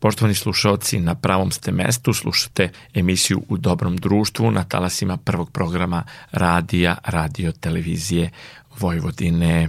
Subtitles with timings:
[0.00, 6.04] Poštovani slušalci, na pravom ste mestu, slušate emisiju U dobrom društvu na talasima prvog programa
[6.32, 8.30] radija, radio, televizije
[8.78, 9.68] Vojvodine.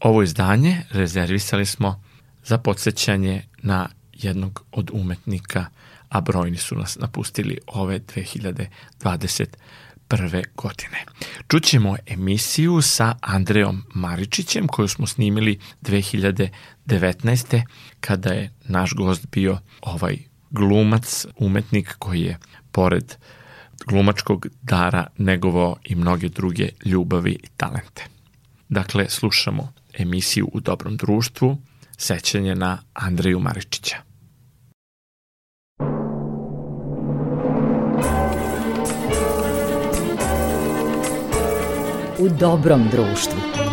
[0.00, 2.02] Ovo izdanje rezervisali smo
[2.44, 5.66] za podsjećanje na jednog od umetnika,
[6.08, 10.44] a brojni su nas napustili ove 2021.
[10.56, 11.04] godine.
[11.48, 16.48] Čućemo emisiju sa Andreom Maričićem koju smo snimili 2019.
[18.00, 20.16] kada je naš gost bio ovaj
[20.50, 22.38] glumac, umetnik koji je
[22.72, 23.14] pored
[23.86, 28.04] glumačkog dara negovao i mnoge druge ljubavi i talente.
[28.68, 31.58] Dakle, slušamo emisiju U dobrom društvu,
[31.98, 33.96] sećanje na Andreju Maričića.
[42.18, 43.65] U dobrom društvu.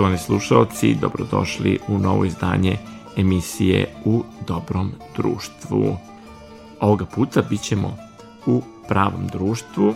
[0.00, 2.76] Poštovani slušalci, dobrodošli u novo izdanje
[3.16, 5.96] emisije U dobrom društvu.
[6.80, 7.96] Ovoga puta bit ćemo
[8.46, 9.94] u pravom društvu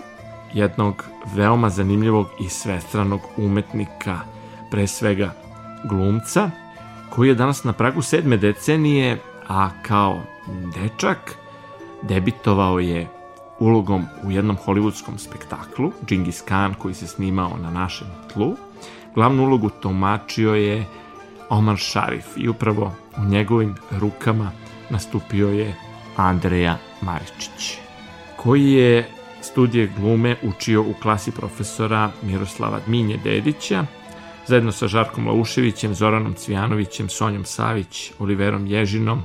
[0.55, 4.19] jednog veoma zanimljivog i svestranog umetnika,
[4.71, 5.35] pre svega
[5.85, 6.51] glumca,
[7.11, 9.19] koji je danas na pragu sedme decenije,
[9.49, 10.21] a kao
[10.75, 11.37] dečak
[12.03, 13.09] debitovao je
[13.59, 18.57] ulogom u jednom hollywoodskom spektaklu, Džingis Khan, koji se snimao na našem tlu,
[19.15, 20.85] Glavnu ulogu tumačio je
[21.49, 24.51] Omar Šarif i upravo u njegovim rukama
[24.91, 25.75] nastupio je
[26.17, 27.79] Andreja Maričić,
[28.37, 29.11] koji je
[29.43, 33.87] studije glume učio u klasi profesora Miroslava Dminje Dedića,
[34.47, 39.23] zajedno sa Žarkom Lauševićem, Zoranom Cvijanovićem, Sonjom Savić, Oliverom Ježinom,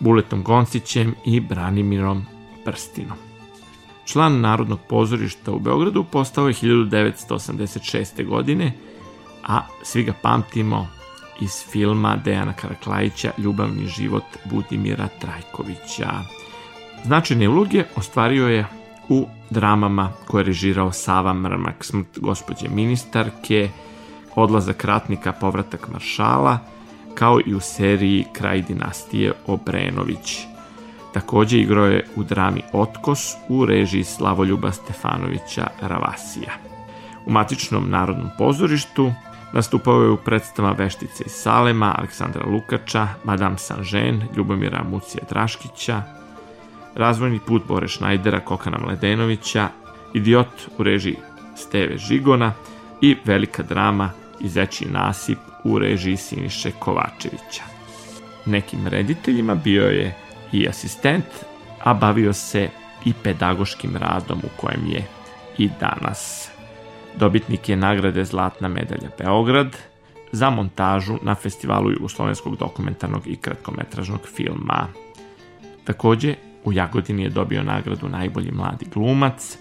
[0.00, 2.26] Buletom Goncićem i Branimirom
[2.64, 3.16] Prstinom.
[4.04, 8.26] Član Narodnog pozorišta u Beogradu postao je 1986.
[8.26, 8.72] godine
[9.46, 10.88] a svi ga pamtimo
[11.40, 16.10] iz filma Dejana Karaklajića Ljubavni život Budimira Trajkovića.
[17.04, 18.66] Značajne uloge ostvario je
[19.08, 23.68] u dramama koje je režirao Sava Mrmak, Smrt gospođe ministarke,
[24.34, 26.58] Odlazak ratnika, Povratak maršala,
[27.14, 30.38] kao i u seriji Kraj dinastije Obrenović.
[31.14, 36.52] Takođe igrao je u drami Otkos u režiji Slavoljuba Stefanovića Ravasija.
[37.26, 39.12] U matičnom narodnom pozorištu
[39.56, 46.02] Nastupao je u predstava Veštice iz Salema, Aleksandra Lukača, Madame Saint-Jean, Ljubomira Mucija Draškića,
[46.94, 49.68] Razvojni put Bore Šnajdera, Kokana Mledenovića,
[50.14, 51.16] Idiot u režiji
[51.56, 52.52] Steve Žigona
[53.00, 57.62] i velika drama Izeći nasip u režiji Siniše Kovačevića.
[58.46, 60.16] Nekim rediteljima bio je
[60.52, 61.24] i asistent,
[61.84, 62.68] a bavio se
[63.04, 65.06] i pedagoškim radom u kojem je
[65.58, 66.55] i danas.
[67.18, 69.76] Dobitnik je nagrade Zlatna medalja Beograd
[70.32, 74.88] za montažu na festivalu jugoslovenskog dokumentarnog i kratkometražnog filma.
[75.84, 76.34] Takođe,
[76.64, 79.58] u Jagodini je dobio nagradu najbolji mladi glumac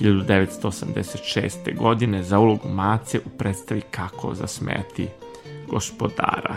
[0.00, 1.76] 1986.
[1.76, 5.08] godine za ulogu Mace u predstavi Kako zasmeti
[5.68, 6.56] gospodara.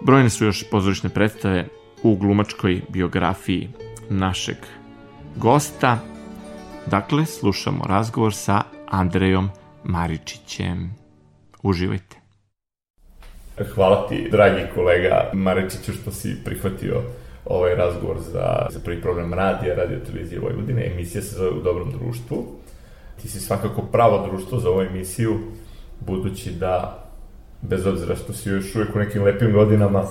[0.00, 1.68] Brojne su još pozorišne predstave
[2.02, 3.68] u glumačkoj biografiji
[4.08, 4.56] našeg
[5.36, 5.98] gosta.
[6.86, 9.48] Dakle, slušamo razgovor sa Andrejom
[9.84, 10.90] Maričićem.
[11.62, 12.16] Uživajte.
[13.74, 17.02] Hvala ti, dragi kolega Maričiću, što si prihvatio
[17.44, 20.92] ovaj razgovor za, za prvi program radija, radio televizije Vojvodine.
[20.92, 22.46] Emisija se zove U dobrom društvu.
[23.22, 25.38] Ti si svakako pravo društvo za ovu emisiju,
[26.00, 27.04] budući da,
[27.62, 30.04] bez obzira što si još uvijek u nekim lepim godinama,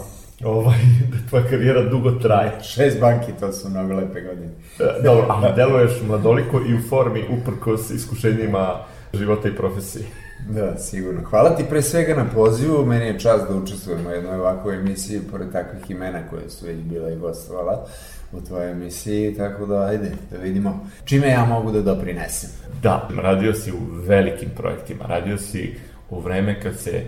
[0.44, 0.78] ovaj,
[1.12, 2.52] da tvoja karijera dugo traje.
[2.64, 4.50] Šest banki, to su mnogo lepe godine.
[4.80, 8.80] E, dobro, ali deluješ mladoliko i u formi uprkos iskušenjima
[9.14, 10.06] života i profesije.
[10.50, 11.22] Da, sigurno.
[11.30, 15.22] Hvala ti pre svega na pozivu, meni je čast da učestvujem u jednoj ovakvoj emisiji,
[15.32, 17.86] pored takvih imena koje su već bila i gostovala
[18.32, 22.50] u tvojoj emisiji, tako da ajde, da vidimo čime ja mogu da doprinesem.
[22.84, 23.78] Da, radio si u
[24.08, 25.76] velikim projektima, radio si
[26.10, 27.04] u vreme kad se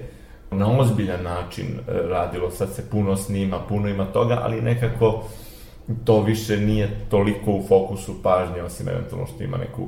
[0.52, 5.24] na ozbiljan način e, radilo, sad se puno snima, puno ima toga, ali nekako
[6.06, 9.88] to više nije toliko u fokusu pažnje, osim eventualno što ima neku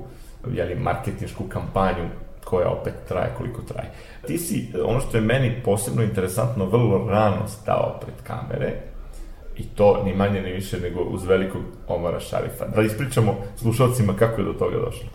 [0.52, 2.10] jeli, marketinšku kampanju
[2.44, 3.92] koja opet traje koliko traje.
[4.28, 8.74] Ti si, ono što je meni posebno interesantno, vrlo rano stao pred kamere,
[9.58, 12.66] i to ni manje ni više nego uz velikog Omara Šarifa.
[12.76, 15.10] Da ispričamo slušalcima kako je do toga došlo.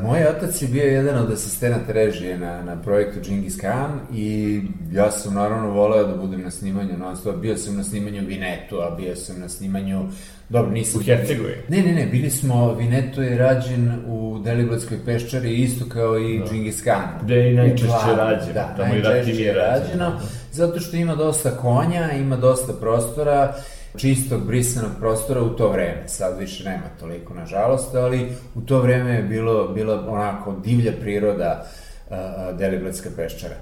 [0.00, 4.60] Moj otac je bio jedan od asistenata režije na, na projektu Džingis Khan i
[4.92, 7.36] ja sam naravno voleo da budem na snimanju non stop.
[7.36, 10.08] Bio sam na snimanju Vinetu, a bio sam na snimanju
[10.48, 11.00] Dobro, nisam...
[11.00, 11.56] U Hercegovini?
[11.68, 16.46] Ne, ne, ne, bili smo, Vineto je rađen u Deliblatskoj peščari isto kao i da.
[16.46, 17.08] Džingis Khan.
[17.22, 18.52] Gde je najčešće rađeno.
[18.54, 20.20] Da, tamo najčešće je rađeno,
[20.52, 23.54] zato što ima dosta konja, ima dosta prostora,
[23.96, 26.02] čistog, brisanog prostora u to vreme.
[26.06, 31.66] Sad više nema toliko, nažalost, ali u to vreme je bilo, bila onako divlja priroda
[32.10, 33.54] uh, Deliblatska peščara.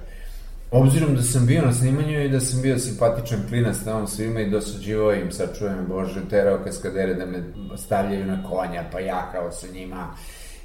[0.71, 4.51] Obzirom da sam bio na snimanju i da sam bio simpatičan klinac tamo svima i
[4.51, 7.43] dosađivao im, sad čujem, Bože, terao kaskadere da me
[7.77, 10.15] stavljaju na konja, pa ja kao sa njima.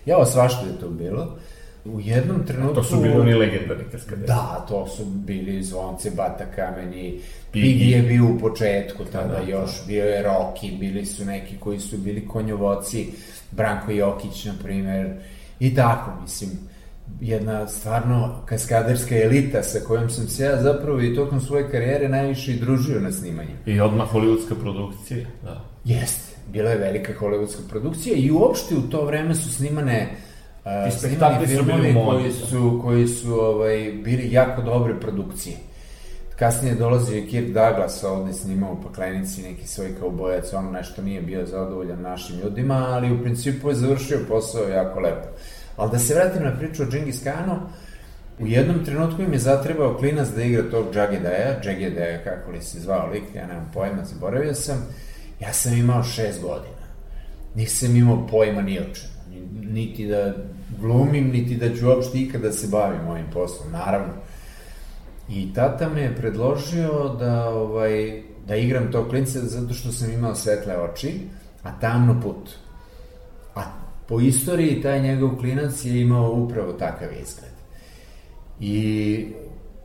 [0.06, 1.38] Ja ovo svašto je to bilo.
[1.86, 2.76] U jednom trenutku...
[2.76, 4.28] To su bili oni legendarni kaskaderi.
[4.28, 7.20] Da, to su bili zvonce, bata kameni,
[7.52, 11.26] Pigi je bio u početku, da, tada da, da, još, bio je Roki, bili su
[11.26, 13.08] neki koji su bili konjovoci,
[13.52, 15.14] Branko Jokić, na primer,
[15.60, 16.50] i tako, mislim
[17.22, 22.52] jedna stvarno kaskaderska elita sa kojom sam se ja zapravo i tokom svoje karijere najviše
[22.52, 23.56] i družio na snimanju.
[23.66, 25.62] I odmah hollywoodska produkcija, da.
[25.84, 30.35] Jeste, bila je velika hollywoodska produkcija i uopšte u to vreme su snimane uh,
[30.92, 35.56] snimani filmovi koji su, koji su ovaj, bili jako dobre produkcije.
[36.36, 41.46] Kasnije dolazi Kirk Douglas ovde snimao u paklenici neki svoj kaubojac, ono nešto nije bio
[41.46, 45.28] zadovoljan našim ljudima, ali u principu je završio posao jako lepo.
[45.78, 47.60] Ali da se vratim na priču o Džingis Khanu,
[48.40, 52.80] u jednom trenutku im je zatrebao klinac da igra tog Džagedaja, Džagedaja kako li se
[52.80, 54.88] zvao lik, ja nemam pojma, zaboravio sam,
[55.40, 56.86] ja sam imao šest godina.
[57.56, 59.15] Nisam imao pojma ni o čemu.
[59.62, 60.34] Niti da
[60.82, 64.14] glumim, niti da ću uopšte ikada se bavim ovim poslom, naravno.
[65.30, 70.36] I tata me je predložio da, ovaj, da igram tog klinca zato što sam imao
[70.36, 71.20] svetle oči,
[71.64, 72.50] a tamno put.
[73.56, 73.62] A
[74.08, 77.52] po istoriji taj njegov klinac je imao upravo takav izgled.
[78.60, 79.28] I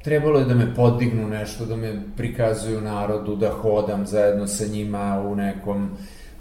[0.05, 5.23] trebalo je da me podignu nešto, da me prikazuju narodu, da hodam zajedno sa njima
[5.27, 5.91] u nekom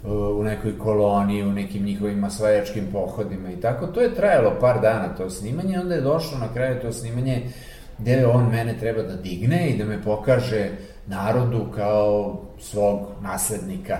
[0.03, 3.87] u nekoj koloniji, u nekim njihovim osvajačkim pohodima i tako.
[3.87, 7.43] To je trajalo par dana to snimanje, onda je došlo na kraju to snimanje
[7.97, 10.69] gde on mene treba da digne i da me pokaže
[11.07, 13.97] narodu kao svog naslednika,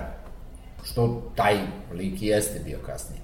[0.84, 1.56] što taj
[1.94, 3.20] lik i jeste bio kasnije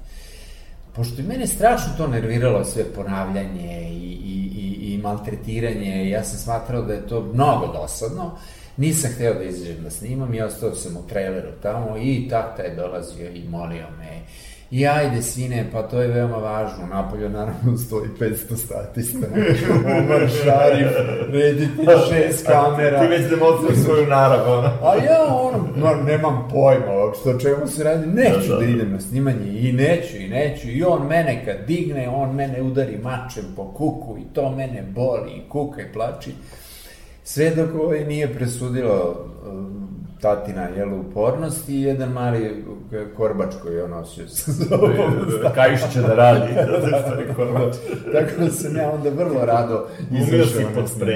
[0.96, 6.38] pošto je mene strašno to nerviralo sve ponavljanje i, i, i, i maltretiranje, ja sam
[6.38, 8.38] smatrao da je to mnogo dosadno,
[8.76, 12.74] nisam hteo da izađem da snimam i ostao sam u traileru tamo i tata je
[12.74, 14.22] dolazio i molio me
[14.70, 16.86] I ajde, sine, pa to je veoma važno.
[16.86, 19.26] Napolju naravno stoji 500 statista.
[19.98, 20.88] Omar Šarif,
[21.32, 23.00] rediti šest kamera.
[23.00, 24.70] Ti već demonstruješ svoju narav, ono.
[24.82, 28.06] A ja, ono, no, nemam pojma uopšte o čemu se radi.
[28.06, 28.56] Neću da, da.
[28.56, 30.68] da idem na snimanje i neću, i neću.
[30.68, 35.30] I on mene kad digne, on mene udari mačem po kuku i to mene boli
[35.30, 36.30] i kuka i plači.
[37.28, 39.26] Sve dok ovaj nije presudilo
[40.20, 42.64] tatina jel, upornost i jedan mali
[43.16, 44.92] korbač koji je on nosio sa sobom.
[45.54, 46.54] Kajiš će da radi.
[46.54, 47.76] da, da, korbač.
[48.12, 50.46] Tako da sam ja onda vrlo rado izašao.
[50.46, 51.08] si pod.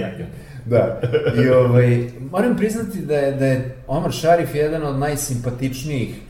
[0.66, 1.00] Da,
[1.44, 6.20] i ovaj, moram priznati da je, da je Omar Šarif jedan od najsimpatičnijih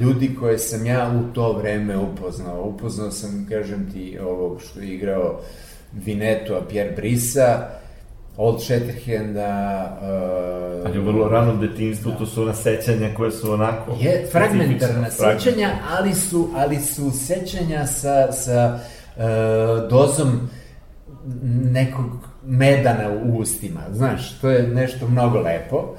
[0.00, 2.64] ljudi koje sam ja u to vreme upoznao.
[2.64, 5.40] Upoznao sam, kažem ti, ovog što je igrao
[5.92, 7.68] Vinetu, a Pierre Brisa,
[8.36, 9.98] Old Shatterhanda...
[10.00, 12.16] Uh, ali u vrlo ranom detinstvu da.
[12.18, 13.96] to su ona sećanja koje su onako...
[14.00, 18.78] Je, fragmentarna sećanja, ali su, ali su sećanja sa, sa
[19.16, 19.22] uh,
[19.90, 20.48] dozom
[21.72, 25.94] nekog medana u ustima, znaš, to je nešto mnogo lepo.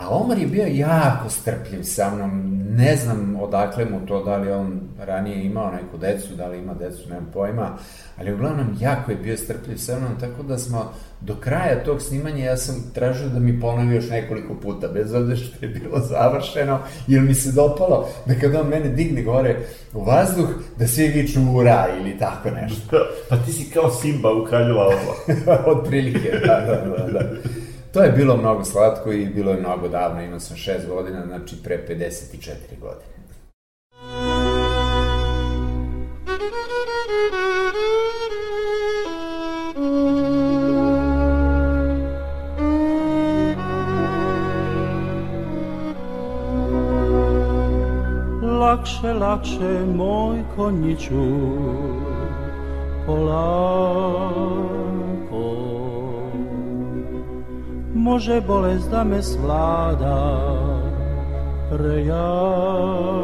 [0.00, 4.52] A Omar je bio jako strpljiv sa mnom, ne znam odakle mu to, da li
[4.52, 7.76] on ranije imao neku decu, da li ima decu, nemam pojma,
[8.18, 12.44] ali uglavnom jako je bio strpljiv sa mnom, tako da smo do kraja tog snimanja
[12.44, 16.78] ja sam tražio da mi ponovi još nekoliko puta, bez obzira što je bilo završeno,
[17.06, 19.56] jer mi se dopalo da kada on mene digne gore
[19.94, 22.96] u vazduh, da svi viču ura ili tako nešto.
[23.28, 25.14] pa ti si kao Simba u kralju lavova.
[25.66, 27.30] Od prilike, da, da, da, da.
[27.92, 31.56] To je bilo mnogo slatko i bilo je mnogo davno, imao sam šest godina, znači
[31.64, 33.20] pre 54 godine.
[48.70, 51.24] lakše, lakše moj konjiću
[53.06, 54.89] polako
[58.00, 60.40] Može bolest da me svlada.
[61.70, 63.20] Prejako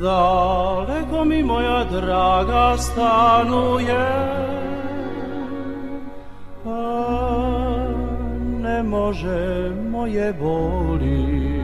[0.00, 4.06] Daleko mi moja draga stanuje.
[6.66, 6.78] A
[8.60, 11.62] ne može moje boli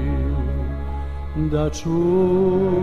[1.36, 2.78] da čuje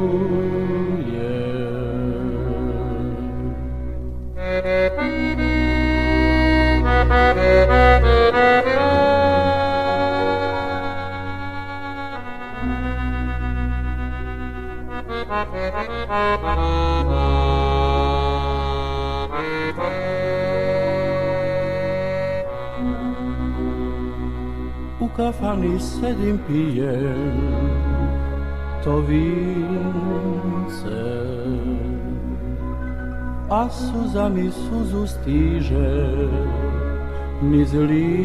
[25.00, 27.42] U kafani sedim pijem
[28.84, 29.66] to vince.
[33.50, 36.10] A suza mi suzu stiže
[37.42, 38.16] niz lice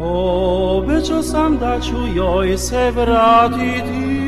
[0.00, 4.22] Obećao sam da ću joj se vratiti.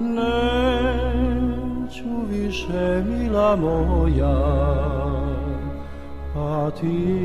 [0.00, 0.84] Neću
[2.30, 4.64] više mila moja
[6.36, 7.18] A ti,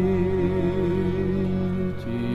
[2.03, 2.29] ti.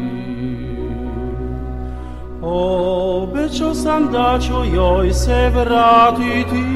[2.42, 6.73] Obećao sam da ću joj se vratiti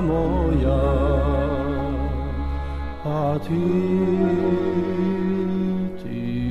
[0.00, 1.06] moja
[3.04, 3.62] A ti,
[6.02, 6.46] ti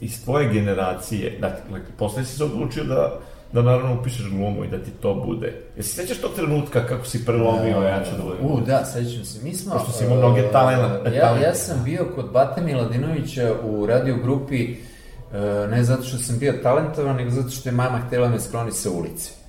[0.00, 3.18] iz tvoje generacije, dakle, posle si se odlučio da,
[3.52, 5.62] da naravno upišeš glumu i da ti to bude.
[5.76, 8.46] Jesi se sećaš tog trenutka kako si prelomio, ja ću da budem?
[8.46, 9.44] U, da, sećam se.
[9.44, 9.72] Mi smo...
[9.72, 14.16] Pošto si imao mnoge talena- uh, Ja, ja sam bio kod Bate Miladinovića u radio
[14.22, 18.40] grupi uh, ne zato što sam bio talentovan, nego zato što je mama htjela me
[18.40, 19.45] skloni sa ulice.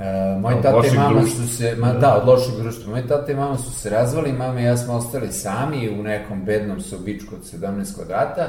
[0.00, 1.46] Uh, moj Od tata i mama društva.
[1.46, 2.90] su se, ma, da, od lošeg društva.
[2.90, 6.44] Moj tata i mama su se razvali, mama i ja smo ostali sami u nekom
[6.44, 8.48] bednom sobičku od 17 kvadrata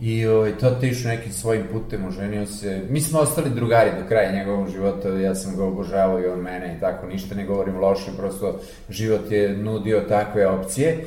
[0.00, 2.82] i ovaj, tata išao nekim svojim putem, oženio se.
[2.88, 6.76] Mi smo ostali drugari do kraja njegovog života, ja sam ga obožavao i on mene
[6.76, 11.04] i tako, ništa ne govorim loše, prosto život je nudio takve opcije.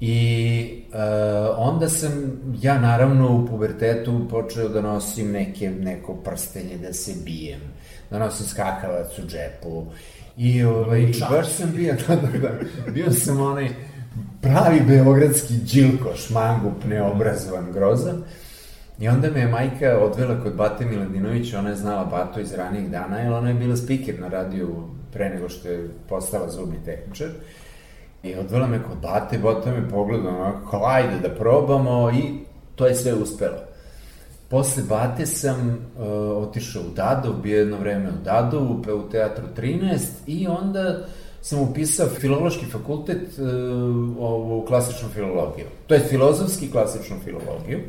[0.00, 0.98] I uh,
[1.56, 2.10] onda sam
[2.62, 7.60] ja naravno u pubertetu počeo da nosim neke, neko prstenje da se bijem,
[8.10, 9.86] da nosim skakavac u džepu
[10.36, 12.50] i ovaj, i baš sam bio, da, da, da,
[12.92, 13.68] bio sam onaj
[14.42, 18.22] pravi beogradski džilko, šmangup, neobrazovan, grozan.
[18.98, 22.90] I onda me je majka odvela kod Bate Miladinovića, ona je znala Bato iz ranijih
[22.90, 27.28] dana, jer ona je bila spiker na radiju pre nego što je postala zubni tehničar.
[28.22, 32.22] I odvela me kod Bate, Bata me pogleda, onako, kao, ajde da probamo i
[32.74, 33.69] to je sve uspelo.
[34.50, 36.04] Posle Bate sam uh,
[36.48, 40.98] otišao u Dadov, bio jedno vreme u Dadovu, pa u Teatru 13 i onda
[41.42, 43.46] sam upisao filološki fakultet uh,
[44.18, 45.66] ovu klasičnu filologiju.
[45.86, 47.80] To je filozofski klasičnu filologiju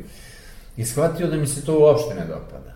[0.76, 2.74] i shvatio da mi se to uopšte ne dopada.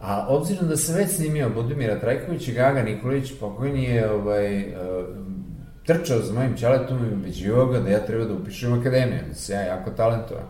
[0.00, 4.74] A obzirom da sam već snimio Budimira Trajkovića, Gaga Nikolić, pokojni je ovaj, uh,
[5.86, 9.52] trčao za mojim čaletom i ubeđivao ga da ja treba da upišem akademiju, da se
[9.52, 10.44] ja jako talentovan.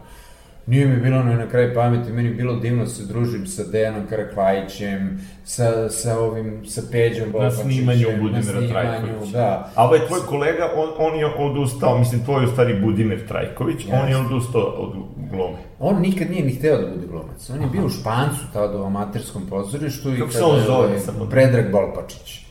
[0.66, 5.20] Nije mi bilo na kraj pameti, meni bilo divno da se družim sa Dejanom Karakvajićem,
[5.44, 7.64] sa, sa ovim, sa Peđom Na Bobačićem.
[7.64, 9.38] snimanju na Budimira snimanju, Trajkovića.
[9.38, 9.72] Da.
[9.74, 13.86] A ovaj tvoj kolega, on, on je odustao, mislim, tvoj je u stvari Budimir Trajković,
[14.02, 14.92] on je odustao od
[15.30, 15.56] glume.
[15.78, 17.50] On nikad nije ni hteo da bude glumac.
[17.50, 20.14] On je bio u Špancu tada u amaterskom pozorištu.
[20.14, 21.26] i Kako se kada on je, zove ovaj, samo?
[21.30, 22.46] Predrag Bolpačić.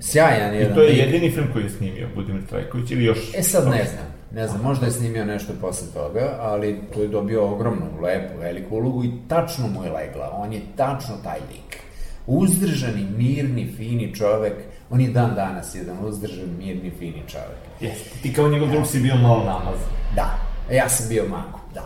[0.00, 3.18] Sjajan jedan I to je jedini film koji je snimio Budimir Trajković ili još...
[3.34, 7.08] E sad ne znam, ne znam, možda je snimio nešto posle toga, ali to je
[7.08, 11.78] dobio ogromnu, lepu, veliku ulogu i tačno mu je legla, on je tačno taj lik.
[12.26, 14.52] Uzdržani, mirni, fini čovek,
[14.90, 17.58] on je dan danas jedan uzdržan, mirni, fini čovek.
[17.80, 19.88] Jeste, ti kao njegov drug si bio malo namazan.
[20.16, 20.38] Da,
[20.72, 21.84] ja sam bio manko, da.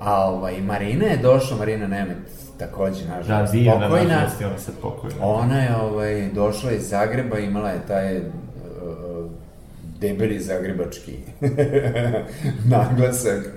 [0.00, 2.16] A ovaj, Marina je došla, Marina Nemet,
[2.58, 4.04] takođe, Da, nažalost, divna, pokojna.
[4.14, 5.16] nažalost, je ona sad pokojna.
[5.20, 8.20] Ona je ovaj, došla iz Zagreba, imala je taj
[10.00, 11.12] debeli zagrebački
[12.74, 13.50] naglasak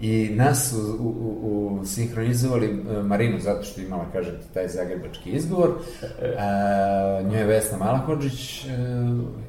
[0.00, 5.68] i nas u, u, u, sinhronizovali uh, Marinu zato što imala, kažete, taj zagrebački izgovor.
[5.70, 8.70] Uh, nju je Vesna Malahođić uh,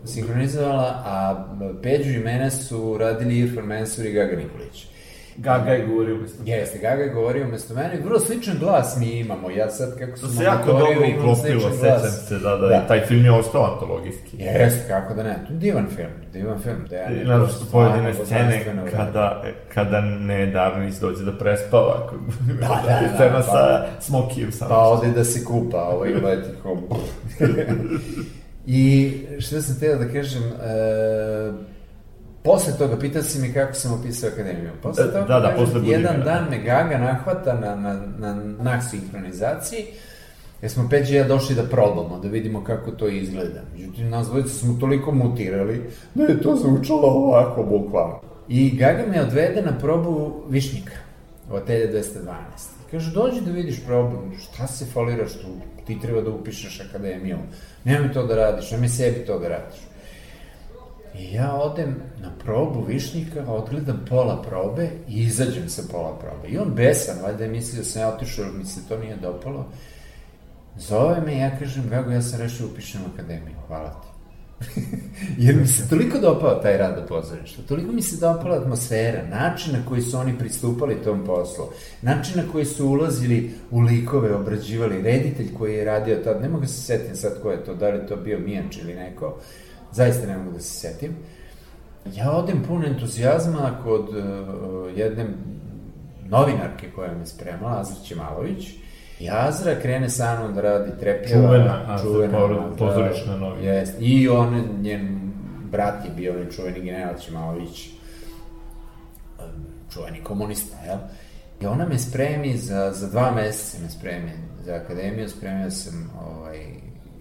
[0.06, 1.46] sinhronizovala, a
[1.84, 4.95] Peđu i mene su radili Irfan Mensur i Gaga Nikolić.
[5.38, 8.00] Gaga je govorio umesto Jeste, Gaga je govorio umesto mene.
[8.04, 9.50] Vrlo sličan glas mi imamo.
[9.50, 11.72] Ja sad, kako To se jako dobro uklopilo, sećam
[12.28, 12.88] se, da, da, Da.
[12.88, 14.38] taj film je ostao antologijski.
[14.38, 15.36] Jeste, kako da ne.
[15.48, 16.76] To je divan film, divan film.
[16.90, 18.98] Da ja I ne Znaš što pojedine scene božanstveno uradio.
[18.98, 19.42] kada,
[19.74, 22.12] kada ne Darnis dođe da prespava,
[22.62, 24.68] da, da, da, scena pa- sa Smokijem sam.
[24.70, 26.78] Pa ode da se kupa, ovaj leti kao...
[28.68, 31.52] I šta sam teo da kažem, e,
[32.46, 34.72] posle toga, pitao si mi kako sam opisao akademiju.
[34.82, 37.76] Posle Da, toga, da, da, kažem, posle ti, jedan Budimira, dan me Gaga nahvata na,
[37.76, 39.86] na, na, na sinhronizaciji,
[40.62, 43.62] jer smo Peđi i ja došli da probamo, da vidimo kako to izgleda.
[43.74, 45.82] Međutim, nas dvojica smo toliko mutirali
[46.16, 48.20] da je to zvučalo ovako, bukvalno.
[48.48, 50.94] I Gaga me odvede na probu Višnjika,
[51.52, 52.02] Otelja 212.
[52.88, 55.48] I kaže, dođi da vidiš probu, šta se foliraš tu,
[55.88, 57.38] ti treba da upišeš akademiju,
[57.84, 59.80] nemoj to da radiš, nemoj sebi to da radiš.
[61.20, 66.48] I ja odem na probu Višnjika, odgledam pola probe i izađem sa pola probe.
[66.48, 69.16] I on besan, valjda je mislio da sam ja otišao, jer mi se to nije
[69.16, 69.66] dopalo.
[70.78, 74.08] Zove me i ja kažem, Gago, ja sam rešio upišem akademiju, hvala ti.
[75.46, 79.74] Jer mi se toliko dopao taj rad u pozorištu, toliko mi se dopala atmosfera, način
[79.74, 81.66] na koji su oni pristupali tom poslu,
[82.02, 86.62] način na koji su ulazili u likove, obrađivali, reditelj koji je radio tad, ne mogu
[86.62, 89.38] da se setim sad ko je to, da li to bio Mijanč ili neko,
[89.96, 91.16] zaista ne mogu da se setim.
[92.14, 95.26] Ja odem pun entuzijazma kod uh, jedne
[96.30, 98.70] novinarke koja me spremala, Azra Ćemalović,
[99.20, 101.48] I Azra krene sa mnom da radi trepljeva.
[101.48, 103.70] Čuvena Azra, po- da, pozorišna novinarka.
[103.70, 103.94] Jest.
[104.00, 105.32] I on, njen
[105.72, 107.90] brat je bio onaj čuveni general Ćemalović,
[109.94, 110.98] čuveni komunista, jel?
[111.62, 114.32] I ona me spremi za, za dva meseca me spremi
[114.66, 116.66] za akademiju, spremio sam ovaj,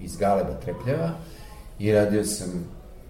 [0.00, 1.10] iz Galeba Trepljeva
[1.78, 2.48] i radio sam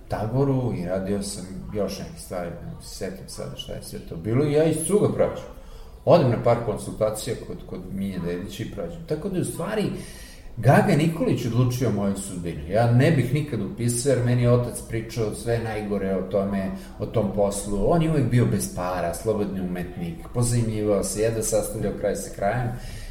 [0.08, 1.44] Taboru i radio sam
[1.74, 4.76] još neke stvari, ne se setim sada šta je sve to bilo i ja iz
[4.86, 5.44] cuga prođem.
[6.04, 9.06] Odem na par konsultacija kod, kod Minje Dedića i prođem.
[9.08, 9.90] Tako da u stvari
[10.56, 12.60] Gaga Nikolić odlučio moju sudbinu.
[12.70, 17.06] Ja ne bih nikad upisao, jer meni je otac pričao sve najgore o tome, o
[17.06, 17.90] tom poslu.
[17.90, 22.68] On je uvek bio bez para, slobodni umetnik, pozajmljivao se, jedva sastavljao kraj sa krajem.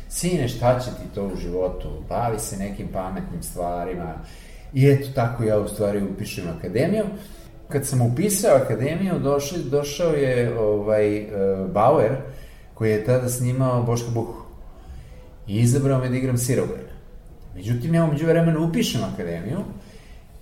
[0.10, 1.90] Sine, šta će ti to u životu?
[2.10, 4.14] Bavi se nekim pametnim stvarima.
[4.74, 7.06] I eto, tako ja u stvari upišem akademiju.
[7.70, 11.28] Kad sam upisao akademiju, došao, došao je ovaj, e,
[11.74, 12.12] Bauer,
[12.74, 14.44] koji je tada snimao Boška Buhu.
[15.48, 16.94] I izabrao me da igram Sirogojna.
[17.56, 19.60] Međutim, ja umeđu vremenu upišem akademiju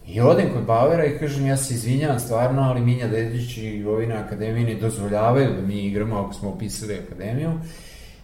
[0.08, 4.08] i odem kod Bauera i kažem, ja se izvinjavam stvarno, ali Minja Dedić i ovi
[4.08, 7.52] na akademiji ne dozvoljavaju da mi igramo ako smo upisali akademiju.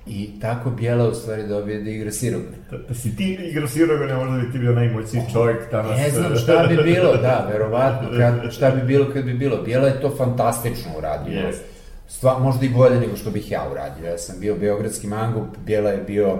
[0.09, 2.57] I tako Bijela u stvari dobije da igra Sirogojna.
[2.71, 5.97] Da, da si ti igrao Sirogane, možda bi ti bio najmoćniji čovjek danas.
[5.97, 9.61] Ne znam šta bi bilo, da, verovatno, kad, šta bi bilo kad bi bilo.
[9.61, 11.39] Bijela je to fantastično uradio.
[11.39, 11.63] Jest.
[12.07, 14.09] Stva, možda i bolje nego što bih ja uradio.
[14.09, 16.39] Ja sam bio beogradski mangup, Bijela je bio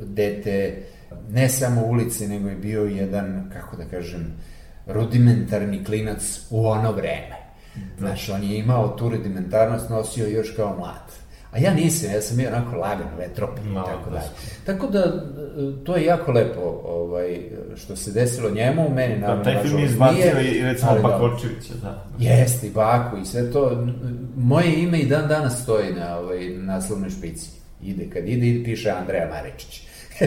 [0.00, 0.82] dete
[1.30, 4.32] ne samo ulice, nego je bio jedan, kako da kažem,
[4.86, 7.36] rudimentarni klinac u ono vreme.
[7.98, 11.19] Znaš, on je imao tu rudimentarnost, nosio još kao mlad.
[11.52, 14.16] A ja nisam, ja sam bio onako lagan, vetropin i tako da.
[14.16, 14.30] dalje.
[14.66, 15.24] Tako da,
[15.84, 17.40] to je jako lepo ovaj,
[17.76, 20.90] što se desilo njemu, meni Da, naravno, taj film je izbacio i recimo.
[21.02, 22.04] Pakočevića, da.
[22.18, 23.86] Jeste, i Baku i sve to.
[24.36, 27.50] Moje ime i dan danas stoji na ovaj, naslovnoj špici.
[27.82, 29.82] Ide kad ide i piše Andreja Marečić.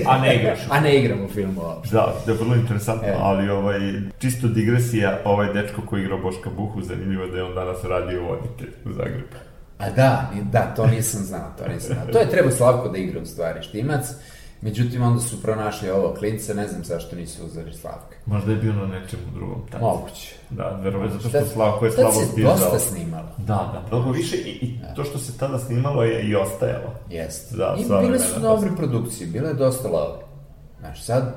[0.06, 0.60] A ne igraš.
[0.74, 1.62] A ne igram u filmu.
[1.92, 3.16] Da, da je vrlo interesantno, E.
[3.20, 3.80] ali ovaj,
[4.20, 8.70] čisto digresija, ovaj dečko koji igrao Boška Buhu, zanimljivo da je on danas radio voditelj
[8.86, 9.53] u Zagrebu.
[9.84, 12.08] A da, da, to nisam znao, to nisam znao.
[12.14, 14.06] To je treba Slavko da igra u stvari, Štimac.
[14.62, 18.16] Međutim, onda su pronašli ovo klinca, ne znam zašto nisu uzeli Slavka.
[18.26, 19.82] Možda je bio na nečemu drugom tad.
[19.82, 20.36] Moguće.
[20.50, 22.52] Da, verovatno zato što Slavko je tad slabo se stizao.
[22.52, 23.28] dosta snimalo.
[23.38, 23.44] Da,
[23.74, 26.94] da, mnogo više i, i to što se tada snimalo je i ostajalo.
[27.10, 27.58] Jeste.
[27.58, 28.40] Da, I bile vremena su dosta.
[28.40, 30.20] dobre produkcije, bile je dosta love.
[30.80, 31.34] Znaš, sad, e,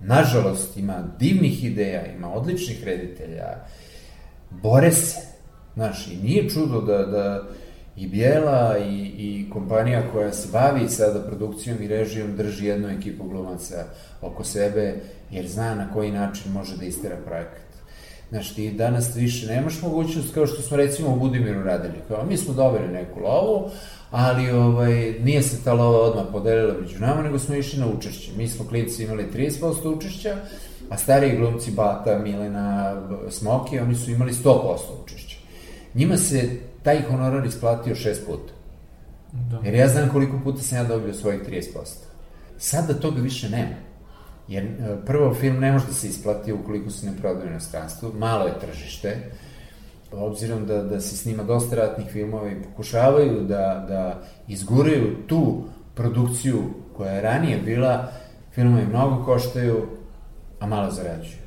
[0.00, 3.46] nažalost, ima divnih ideja, ima odličnih reditelja,
[4.50, 5.33] bore se.
[5.74, 7.42] Znaš, i nije čudo da, da
[7.96, 13.24] i Bijela i, i kompanija koja se bavi sada produkcijom i režijom drži jednu ekipu
[13.24, 13.84] glumaca
[14.22, 14.94] oko sebe,
[15.30, 17.64] jer zna na koji način može da istera projekat.
[18.30, 21.94] Znaš, ti danas više nemaš mogućnost, kao što smo recimo u Budimiru radili.
[22.08, 23.70] Kao, mi smo dobili neku lovu,
[24.10, 28.32] ali ovaj, nije se ta lova odmah podelila među nama, nego smo išli na učešće.
[28.36, 30.36] Mi smo klinci imali 30% učešća,
[30.90, 35.23] a stariji glumci Bata, Milena, Smoki, oni su imali 100% učešća.
[35.94, 36.50] Njima se
[36.82, 38.52] taj honorar isplatio šest puta.
[39.32, 39.60] Da.
[39.64, 41.62] Jer ja znam koliko puta sam ja dobio svojih 30%.
[42.58, 43.76] Sada toga više nema.
[44.48, 48.12] Jer e, prvo film ne može da se isplati ukoliko se ne prodaje u inostranstvu,
[48.14, 49.30] malo je tržište,
[50.12, 56.62] obzirom da, da se snima dosta ratnih filmova i pokušavaju da, da izguraju tu produkciju
[56.96, 58.12] koja je ranije bila,
[58.52, 59.86] filmovi mnogo koštaju,
[60.60, 61.38] a malo zarađuju.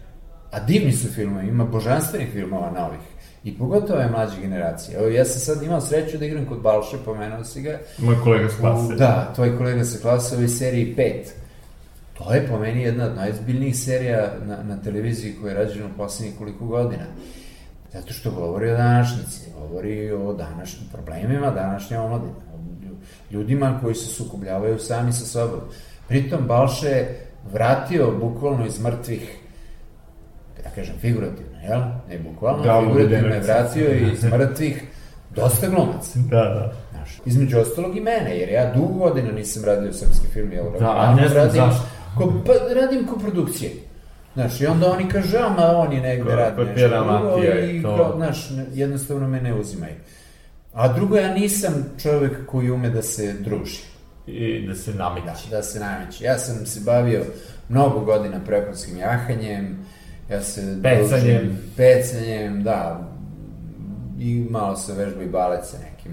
[0.51, 2.99] A divni su filmovi, ima božanstvenih filmova novih.
[3.47, 4.97] I pogotovo je mlađe generacije.
[4.97, 7.79] Evo, ja sam sad imao sreću da igram kod Balše, pomenuo si ga.
[7.97, 8.93] Moj kolega s klase.
[8.93, 11.13] U, da, tvoj kolega sa klase u ovoj seriji 5.
[12.17, 15.97] To je po meni jedna od najzbiljnijih serija na, na televiziji koja je rađena u
[15.97, 17.03] poslednjih koliko godina.
[17.93, 22.57] Zato što govori o današnjici, govori o današnjim problemima današnje omladine, o
[23.31, 25.59] ljudima koji se sukobljavaju sami sa sobom.
[26.07, 29.37] Pritom Balše je vratio bukvalno iz mrtvih
[30.63, 31.79] da kažem figurativno, jel?
[32.09, 34.83] Ne bukvalno, Da, figurativno je u vratio iz mrtvih
[35.35, 36.19] dosta glumaca.
[36.29, 36.73] Da, da.
[36.91, 40.65] Znaš, između ostalog i mene, jer ja dugo godina nisam radio srpski film, jel?
[40.79, 41.83] Da, a ne znam radim, zašto.
[42.17, 43.71] Ko, pa, radim koprodukcije.
[44.33, 47.95] Znaš, i onda oni kažu, a ma oni negde radi nešto drugo i i to.
[47.97, 49.93] kao, znaš, jednostavno me ne uzimaju.
[50.73, 53.79] A drugo, ja nisam čovek koji ume da se druži.
[54.27, 55.49] I da se Da, nameći.
[55.51, 56.23] da se nameći.
[56.23, 57.21] Ja sam se bavio
[57.69, 59.85] mnogo godina preponskim jahanjem,
[60.29, 60.77] ja se...
[60.83, 61.37] Pecanjem.
[61.37, 63.07] družim- Pecanjem, da.
[64.19, 66.11] I malo se vežba i balet sa nekim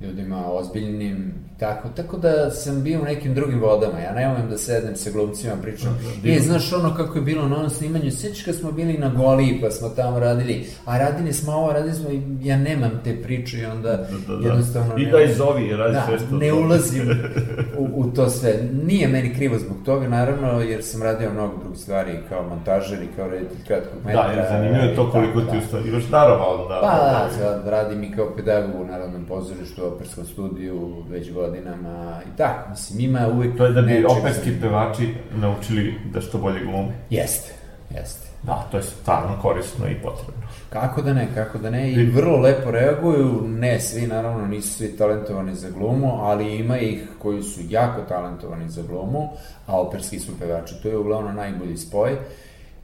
[0.00, 4.58] ljudima ozbiljnim, tako, tako da sam bio u nekim drugim vodama, ja ne umem da
[4.58, 8.54] sednem sa glumcima, pričam, e, znaš ono kako je bilo na onom snimanju, sjećaš kad
[8.54, 12.22] smo bili na Goliji, pa smo tamo radili, a radili smo ovo, radili smo, i
[12.42, 14.48] ja nemam te priče i onda Da, da, da.
[14.48, 14.94] jednostavno...
[14.98, 16.36] I da izovi, radi da, sve što...
[16.36, 17.02] ne ulazim
[17.78, 18.54] u, u to sve.
[18.84, 23.16] Nije meni krivo zbog toga, naravno, jer sam radio mnogo drugih stvari kao montažer i
[23.16, 24.22] kao reditelj kratkog metra.
[24.22, 25.88] Da, jer zanimljivo je to koliko tako, ti da.
[25.88, 26.80] imaš darova da...
[26.80, 32.36] Pa da, sad radim i kao pedagog u Narodnom pozorištu, operskom studiju, već godinama i
[32.36, 33.56] tako, mislim, ima uvek...
[33.56, 36.92] To je da bi operski pevači naučili da što bolje glume.
[37.10, 37.52] Jeste,
[37.94, 38.26] jeste.
[38.42, 40.46] Da, to je stvarno korisno i potrebno.
[40.68, 44.96] Kako da ne, kako da ne, i vrlo lepo reaguju, ne svi, naravno, nisu svi
[44.96, 49.28] talentovani za glumu, ali ima ih koji su jako talentovani za glumu,
[49.66, 52.16] a operski su pevači, to je uglavnom najbolji spoj,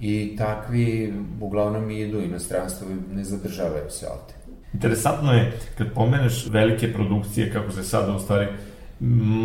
[0.00, 4.41] i takvi uglavnom idu inostranstvo i ne zadržavaju se ovde.
[4.74, 8.46] Interesantno je kad pomeneš velike produkcije, kako se sada u stvari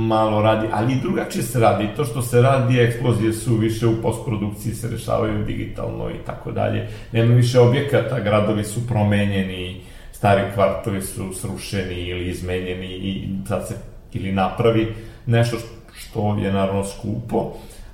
[0.08, 1.90] malo radi, ali i drugačije se radi.
[1.96, 6.88] To što se radi, eksplozije su više u postprodukciji, se rešavaju digitalno i tako dalje.
[7.12, 13.76] Nema više objekata, gradovi su promenjeni, stari kvartovi su srušeni ili izmenjeni i sad se
[14.14, 15.58] ili napravi nešto
[15.94, 17.54] što je naravno skupo,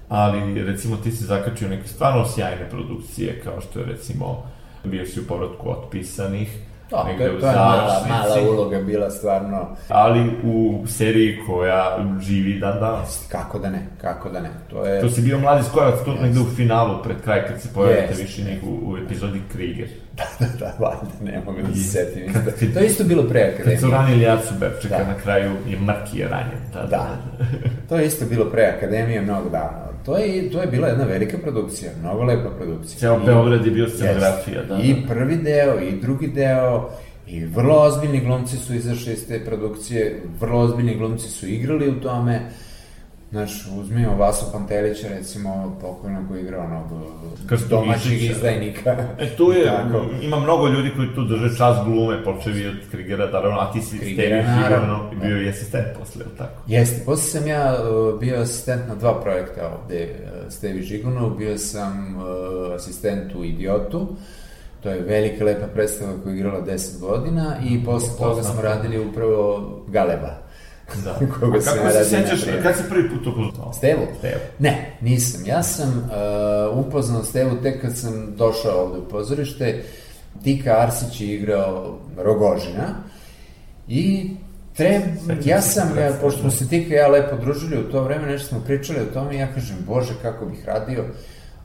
[0.09, 4.43] ali recimo ti si zakačio neke stvarno sjajne produkcije, kao što je recimo
[4.83, 6.57] bio si u povratku otpisanih,
[6.93, 12.79] To, to, je- je mala, mala uloga bila stvarno, ali u seriji koja živi dan
[12.79, 13.25] danas.
[13.29, 15.01] kako da ne, kako da ne, to je...
[15.01, 18.41] To si bio mladi skorac tu negde u finalu pred kraj kad se pojavite više
[18.41, 19.87] njih u, u epizodi Krieger.
[20.39, 22.33] da, da, valjda, ne mogu da se setim.
[22.73, 23.97] To je isto bilo pre Kad su akademije.
[23.97, 25.03] ranili Jacu Bepčeka Da.
[25.03, 26.59] na kraju i Mrki je ranjen.
[26.73, 27.07] Da, da, Da,
[27.89, 29.92] to je isto bilo pre akademije mnogo davno.
[30.05, 32.99] To je, to je bila jedna velika produkcija, mnogo lepa produkcija.
[32.99, 34.73] Ceo Beograd je bio scenografija, Jeste.
[34.73, 34.83] da, da.
[34.83, 36.89] I prvi deo, i drugi deo,
[37.27, 42.01] i vrlo ozbiljni glumci su izašli iz te produkcije, vrlo ozbiljni glumci su igrali u
[42.01, 42.41] tome.
[43.33, 46.85] Znaš, uzmimo Vasu Pantelića, recimo, pokojno koji je igrao onog
[47.69, 48.97] domaćeg izdajnika.
[49.19, 50.05] E, tu je, Tako.
[50.21, 53.99] ima mnogo ljudi koji tu drže čas glume, počevi od Krigera, naravno, a ti si
[53.99, 54.95] Krigera, Stevi naravno.
[54.95, 56.61] Žigano i bio i asistent posle, je li tako?
[56.67, 61.57] Jeste, posle sam ja uh, bio asistent na dva projekta ovde, uh, Stevi Žigunov, bio
[61.57, 64.07] sam uh, asistent u Idiotu,
[64.83, 69.05] to je velika lepa predstava koja je igrala 10 godina i posle toga smo radili
[69.05, 70.42] upravo Galeba.
[71.03, 71.19] Da.
[71.39, 72.63] Koga sam kako se sećaš, prijevodu.
[72.63, 73.73] kad si prvi put upoznao?
[73.73, 74.01] Stevu?
[74.19, 74.39] Stevu.
[74.59, 75.41] Ne, nisam.
[75.45, 76.09] Ja sam
[76.69, 79.83] uh, upoznao Stevu tek kad sam došao ovde u pozorište.
[80.43, 82.95] Tika Arsić je igrao Rogožina
[83.87, 84.29] i
[84.75, 85.01] Treb,
[85.45, 88.47] ja sam, ja, pošto smo se Tika i ja lepo družili u to vreme, nešto
[88.47, 91.03] smo pričali o tome i ja kažem, bože, kako bih radio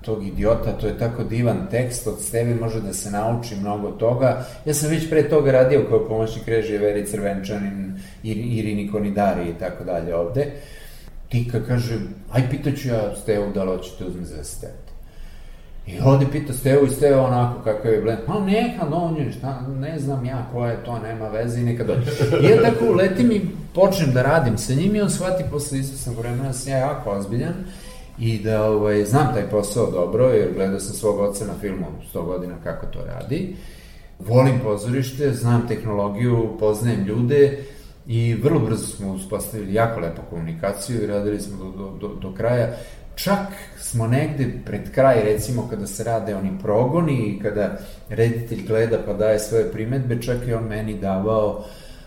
[0.02, 4.44] tog idiota, to je tako divan tekst, od Stevi može da se nauči mnogo toga.
[4.64, 9.54] Ja sam već pre toga radio kao pomoćnik režije Veri Crvenčanin, Ir- Irini Konidari i
[9.58, 10.46] tako dalje ovde.
[11.28, 11.98] Tika kaže,
[12.32, 14.88] aj pitaću ja Stevu da li hoćete uzme za asistent.
[15.86, 19.98] I ovde pita Stevu i Stevu onako kakav je blend, pa neka dođe, šta, ne
[19.98, 22.10] znam ja ko je to, nema veze i neka dođe.
[22.42, 23.40] I ja tako uletim i
[23.74, 27.10] počnem da radim sa njim i on shvati posle izvesnog vremena da sam ja jako
[27.10, 27.54] ozbiljan
[28.20, 32.24] i da ovaj, znam taj posao dobro, jer gledao sam svog oca na filmu 100
[32.24, 33.56] godina kako to radi.
[34.18, 37.64] Volim pozorište, znam tehnologiju, poznajem ljude
[38.06, 42.34] i vrlo brzo smo uspostavili jako lepu komunikaciju i radili smo do, do, do, do
[42.34, 42.76] kraja.
[43.14, 43.46] čak
[43.78, 47.78] smo negde pred kraj, recimo kada se rade oni progoni i kada
[48.08, 51.64] reditelj gleda pa daje svoje primetbe, čak i on meni davao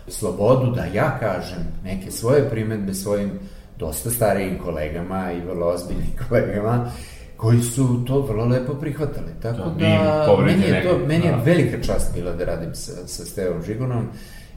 [0.08, 3.30] slobodu da ja kažem neke svoje primetbe svojim
[3.78, 6.90] dosta starijim kolegama i vrlo ozbiljnim kolegama
[7.36, 9.32] koji su to vrlo lepo prihvatali.
[9.42, 11.42] Tako Da, da, meni je, to, meni je da.
[11.42, 14.08] velika čast bila da radim sa, sa Stevom Žigunom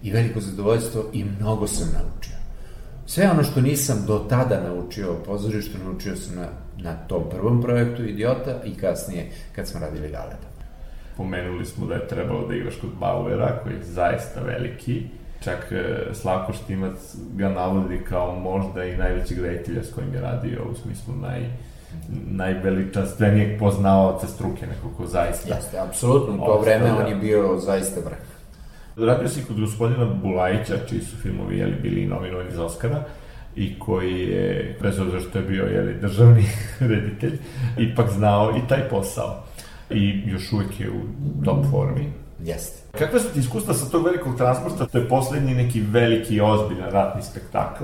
[0.04, 2.36] i veliko zadovoljstvo i mnogo sam naučio.
[3.06, 6.48] Sve ono što nisam do tada naučio o pozorištu, naučio sam na,
[6.78, 10.48] na tom prvom projektu Idiota i kasnije kad smo radili Galeba.
[11.18, 15.04] Pomenuli smo da je trebalo da igraš kod Bauera, koji je zaista veliki.
[15.44, 20.60] Čak e, Slavko Štimac ga navodi kao možda i najvećeg reditelja s kojim je radio,
[20.72, 21.46] u smislu naj,
[22.32, 25.56] najveličanstvenijeg poznavaoca struke, neko ko zaista...
[25.56, 28.18] Jeste, apsolutno, u to vreme on je bio zaista vrh.
[28.96, 33.04] Radio si kod gospodina Bulajića, čiji su filmovi jeli, bili nominovani za Oscara,
[33.56, 36.46] i koji je, bez obzira što je bio jeli, državni
[36.92, 37.38] reditelj,
[37.78, 39.44] ipak znao i taj posao.
[39.90, 41.02] I još uvek je u
[41.46, 42.12] top formi.
[42.44, 42.85] Jeste.
[43.00, 44.86] Kakve su ti iskustva sa tog velikog transporta?
[44.86, 47.84] To je poslednji neki veliki, ozbiljan ratni spektakl.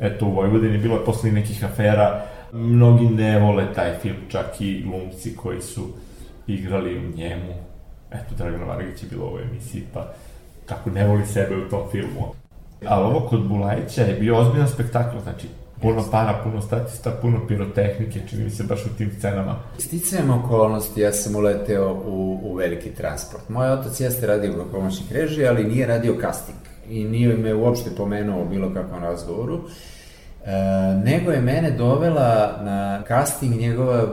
[0.00, 2.24] Eto, u Vojvodini bilo je poslednji nekih afera.
[2.52, 5.88] Mnogi ne vole taj film, čak i glumci koji su
[6.46, 7.54] igrali u njemu.
[8.10, 10.12] Eto, Dragana Vargić je bilo u ovoj emisiji, pa
[10.66, 12.34] tako ne voli sebe u tom filmu.
[12.86, 15.48] Ali ovo kod Bulajića je bio ozbiljan spektakl, znači
[15.82, 19.56] puno para, puno statista, puno pirotehnike, čini mi se baš u tim scenama.
[19.78, 23.48] Sticajem okolnosti, ja sam uleteo u, u veliki transport.
[23.48, 26.58] Moj otac jeste radio kao pomoćnik režije, ali nije radio casting.
[26.88, 29.60] I nije me uopšte pomenuo u bilo kakvom razgovoru.
[30.44, 30.50] E,
[31.04, 34.06] nego je mene dovela na casting njegova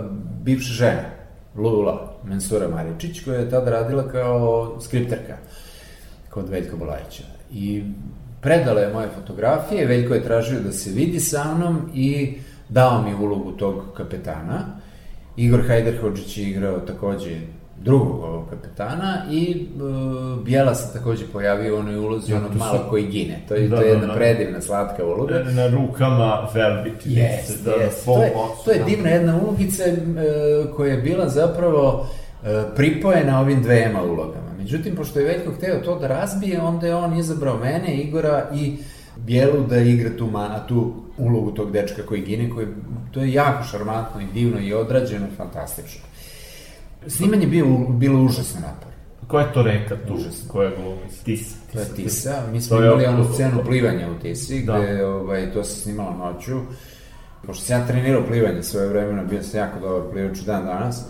[0.44, 1.04] bivša žena,
[1.56, 5.38] Lula Mensura Maričić, koja je tada radila kao skripterka
[6.30, 7.24] kod Veljka Bulajića.
[7.52, 7.84] I
[8.42, 12.34] predala je moje fotografije, Veljko je tražio da se vidi sa mnom i
[12.70, 14.66] dao mi ulogu tog kapetana.
[15.38, 17.36] Igor Hajderhođić je igrao takođe
[17.78, 22.80] drugog ovog kapetana i uh, Bijela se takođe pojavio u onoj ulozi onog su- malo
[22.90, 23.40] koji gine.
[23.48, 24.14] To je, Da, to je da, jedna da.
[24.14, 25.44] predivna, slatka uloga.
[25.46, 26.94] Na rukama Velvet.
[27.06, 28.04] Jes, da, jes.
[28.06, 28.86] full To je, box, to je da.
[28.86, 29.96] divna jedna ulogica e,
[30.76, 32.08] koja je bila zapravo
[32.46, 34.49] e, pripojena ovim dvema ulogama.
[34.60, 38.78] Međutim, pošto je Veljko hteo to da razbije, onda je on izabrao mene, Igora i
[39.18, 42.68] Bijelu da igra tu, ma, tu ulogu tog dečka koji gine, koji,
[43.12, 46.02] to je jako šarmantno i divno i odrađeno, fantastično.
[47.08, 48.90] Snimanje je bio, bilo užasno napor.
[49.28, 50.14] Koja je to reka tu?
[50.14, 50.52] Užasno.
[50.52, 51.02] Koja glumi?
[51.24, 51.56] Tisa.
[51.74, 54.80] To je Tisa, mi smo je imali onu scenu plivanja u Tisi, Da.
[54.80, 56.60] gde ovaj, to se snimalo noću.
[57.46, 61.06] Pošto sam ja trenirao plivanje svoje vremena, bio sam jako dobar plivač dan danas.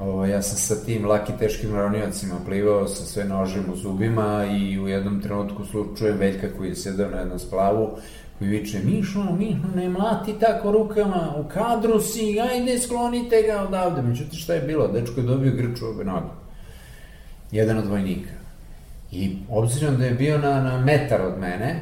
[0.00, 4.78] Ovo, ja sam sa tim laki teškim ronioцima plivao sa sve nožem u zubima i
[4.78, 7.90] u jednom trenutku slučujem Veljka koji je sedao na jednom splavu
[8.38, 14.02] koji viče Mišo, Mišo, ne mlati tako rukama, u kadru si, ajde sklonite ga odavde.
[14.02, 14.88] Međutim, šta je bilo?
[14.88, 16.26] Dečko je dobio grč u obe noge.
[17.52, 18.34] Jedan od vojnika.
[19.12, 21.80] I obzirom da je bio na, na metar od mene,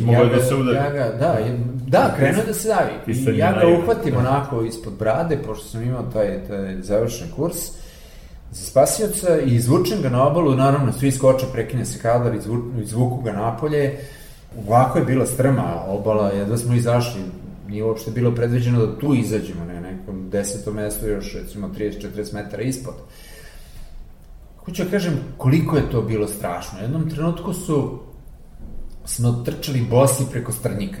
[0.00, 0.76] Ga- da se udari.
[0.76, 1.38] Ja ga, da,
[1.86, 3.12] da, krenuo da se davi.
[3.34, 7.56] I ja ga uhvatim onako ispod brade, pošto sam imao taj, taj završen kurs
[8.52, 13.22] za spasioca i izvučem ga na obalu, naravno svi skoče, prekine se kadar, izvu, izvuku
[13.22, 13.98] ga napolje.
[14.66, 17.20] Ovako je bila strma obala, jedva smo izašli,
[17.68, 22.62] nije uopšte bilo predviđeno da tu izađemo, ne, nekom desetom mestu još recimo 30-40 metara
[22.62, 22.94] ispod.
[24.64, 26.78] Hoću da kažem koliko je to bilo strašno.
[26.78, 27.98] U jednom trenutku su
[29.10, 30.98] smo trčali bosi preko strnjika.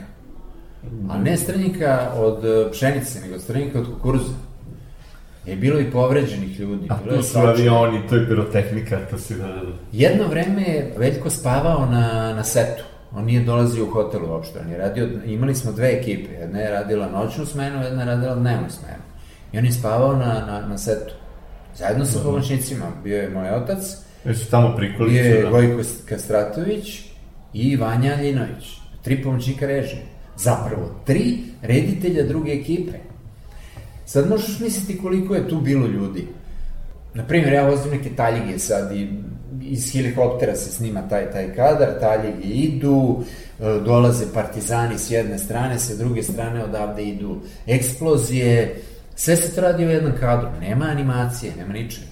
[1.08, 4.32] A ne strnjika od e, pšenice, nego strnjika od kukuruza.
[5.46, 6.86] Je bilo i povređenih ljudi.
[6.90, 9.62] A tu su avioni, to je pirotehnika, to si da...
[9.92, 12.84] Jedno vreme je Veljko spavao na, na setu.
[13.14, 14.60] On nije dolazio u hotel uopšte.
[14.60, 16.32] On je radio, imali smo dve ekipe.
[16.32, 19.02] Jedna je radila noćnu smenu, jedna je radila dnevnu smenu.
[19.52, 21.14] I on je spavao na, na, na setu.
[21.76, 22.86] Zajedno sa pomoćnicima.
[23.04, 23.78] Bio je moj otac,
[24.24, 25.50] Jer su tamo bio prikolice, je da.
[25.50, 27.09] Gojko Kastratović
[27.54, 28.78] i Vanja Aljinović.
[29.02, 30.02] Tri pomoćnika režije.
[30.36, 32.98] Zapravo, tri reditelja druge ekipe.
[34.06, 36.26] Sad možeš misliti koliko je tu bilo ljudi.
[37.14, 39.08] Naprimjer, ja vozim neke taljige sad i
[39.62, 43.24] iz helikoptera se snima taj, taj kadar, taljige idu,
[43.60, 48.76] e, dolaze partizani s jedne strane, sa druge strane odavde idu eksplozije,
[49.14, 52.09] sve se to radi u jednom kadru, nema animacije, nema ničega.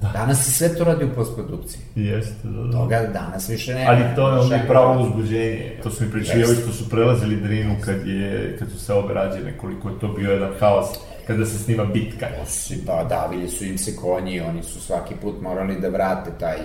[0.00, 1.80] Danas se sve to radi u postprodukciji.
[1.94, 2.72] Jeste, da, da.
[2.72, 3.90] Toga danas više nema.
[3.90, 5.78] Ali to je ono pravo uzbuđenje.
[5.82, 9.14] To su mi pričali ovi što su prelazili Drinu kad, je, kad su se obe
[9.14, 10.86] rađene, koliko je to bio jedan haos
[11.26, 12.26] kada se snima bitka.
[12.46, 16.58] Si, pa davili su im se konji, oni su svaki put morali da vrate taj,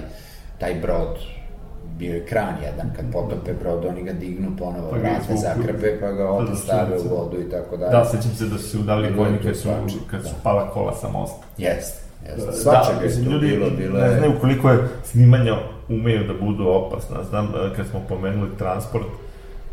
[0.59, 1.17] taj brod
[1.97, 6.11] bio je kran jedan, kad potope brod, oni ga dignu ponovo, Pa vrate, zakrpe, pa
[6.11, 7.91] ga Da, ovde da, stave u vodu i tako dalje.
[7.91, 8.77] Da, sećam se da su
[9.17, 9.69] vojni to kad su,
[10.11, 10.41] kad su da.
[10.43, 11.45] pala kola sa mosta.
[11.57, 12.10] Jeste.
[12.53, 15.55] Svačega je mislim, ljudi bilo, bilo ne znaju koliko je snimanja
[15.89, 17.23] umeju da budu opasna.
[17.23, 19.05] Znam, e, kad smo pomenuli transport,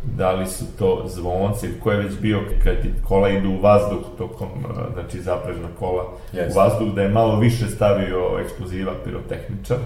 [0.03, 2.75] da li su to zvonci, ko je već bio kad
[3.09, 6.53] kola idu u vazduh tokom, e, znači zaprežna kola Jeste.
[6.53, 9.77] u vazduh, da je malo više stavio eksploziva pirotehničar.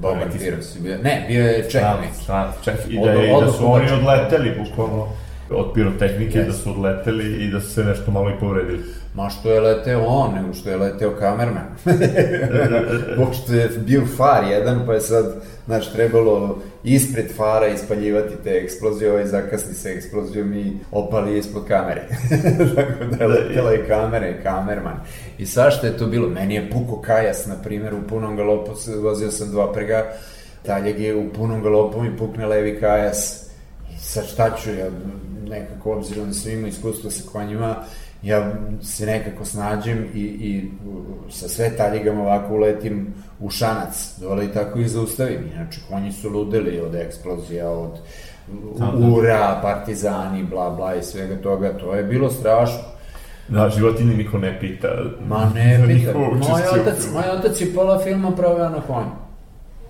[0.00, 0.98] Boban Piros bio...
[0.98, 1.82] Ne, bio je Čeh
[2.22, 5.06] stranac, Čeh, i Od- da, je, i da su oni odleteli, bukvalno,
[5.50, 6.50] od pirotehnike, Jeste.
[6.50, 8.82] da su odleteli i da su se nešto malo i povredili.
[9.20, 11.66] Ma što je leteo on, nego što je leteo kamerman.
[13.18, 15.34] Pošto je bio far jedan, pa je sad,
[15.66, 22.02] znaš, trebalo ispred fara ispaljivati te eksplozije, ovaj zakasni sa eksplozijom i opali ispod kamere.
[22.76, 25.00] Tako da je letela i kamera i kamerman.
[25.38, 26.28] I svašta je to bilo.
[26.28, 30.12] Meni je puko kajas, na primjer, u punom galopu, se- vozio sam dva prega,
[30.62, 33.46] taljeg je u punom galopu mi pukne levi kajas.
[33.94, 34.86] I sad šta ću ja,
[35.48, 37.76] nekako, obzirom da sam imao iskustvo sa konjima,
[38.22, 38.52] ja
[38.82, 40.70] se nekako snađem i, i
[41.30, 45.50] sa sve taljigama ovako uletim u šanac dole i tako ih zaustavim.
[45.54, 47.98] Inače, konji su ludeli od eksplozija, od
[49.14, 51.78] ura, partizani, bla, bla i svega toga.
[51.78, 52.80] To je bilo strašno.
[53.48, 54.88] Da, životinje niko ne pita.
[55.28, 56.18] Ma ne, pita.
[56.18, 59.10] Moj otac, moj otac je pola filma proveo na konju.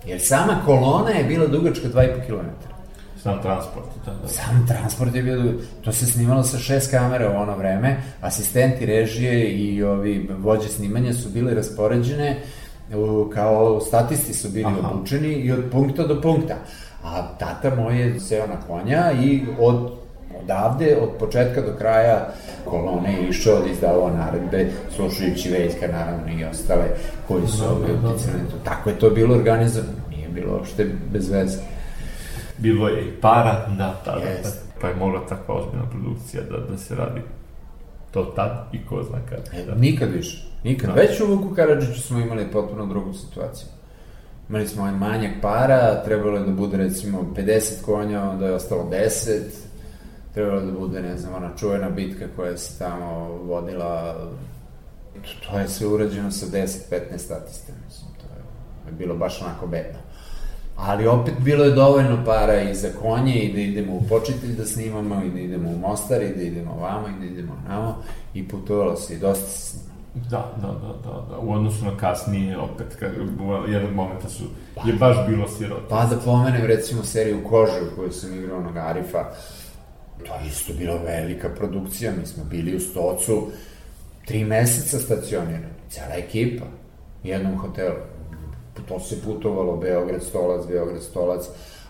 [0.06, 2.69] Jer sama kolona je bila dugačka 2,5 km.
[3.22, 4.28] Sam transport, da, da.
[4.28, 5.54] Sam transport je bio.
[5.84, 7.96] To se snimalo sa šest kamera u ono vreme.
[8.20, 12.36] Asistenti režije i ovi vođe snimanja su bili raspoređene
[12.94, 14.88] u, kao statisti su bili Aha.
[14.88, 16.54] obučeni i od punkta do punkta.
[17.04, 19.90] A tata moj je seo na konja i od
[20.42, 22.28] odavde, od početka do kraja
[22.64, 26.84] kolone je išao da izdavao naredbe, slušajući Veljka, naravno i ostale
[27.28, 28.56] koji su ovi uticali na to.
[28.64, 31.58] Tako je to bilo organizovano, nije bilo uopšte bez veze.
[32.60, 34.20] Bilo je i para, da, tada.
[34.20, 34.58] Jeste.
[34.80, 37.20] Pa je mogla takva ozbiljna produkcija da, da se radi
[38.10, 39.66] to tad i ko zna kad.
[39.66, 39.74] Da.
[39.74, 40.44] Nikad više.
[40.64, 40.96] Nikad.
[40.96, 43.68] Već u Vuku Karadžiću smo imali potpuno drugu situaciju.
[44.48, 48.90] Imali smo ovaj manjak para, trebalo je da bude recimo 50 konja, onda je ostalo
[48.90, 49.40] 10.
[50.34, 54.16] Trebalo je da bude, ne znam, ona čuvena bitka koja se tamo vodila.
[55.50, 56.66] To je sve urađeno sa 10-15
[57.18, 58.10] statista, mislim.
[58.16, 58.42] To je,
[58.86, 59.98] je bilo baš onako bedno.
[60.80, 64.66] Ali opet bilo je dovoljno para i za konje i da idemo u počitelj da
[64.66, 68.02] snimamo i da idemo u Mostar i da idemo ovamo i da idemo namo
[68.34, 69.90] i putovalo se i dosta se snimalo.
[70.14, 71.38] Da, da, da, da, da.
[71.38, 73.12] U odnosu na kasnije, opet, kad,
[73.68, 74.44] jednog momenta su,
[74.84, 75.86] je baš bilo sirota.
[75.88, 79.24] Pa da pomenem recimo seriju Kože u kojoj sam igrao onog Arifa,
[80.26, 83.46] to je isto bila velika produkcija, mi smo bili u Stocu,
[84.26, 86.64] tri meseca stacionirani, cela ekipa,
[87.24, 87.96] u jednom hotelu.
[88.90, 91.44] To se putovalo, Beograd, Stolac, Beograd, Stolac,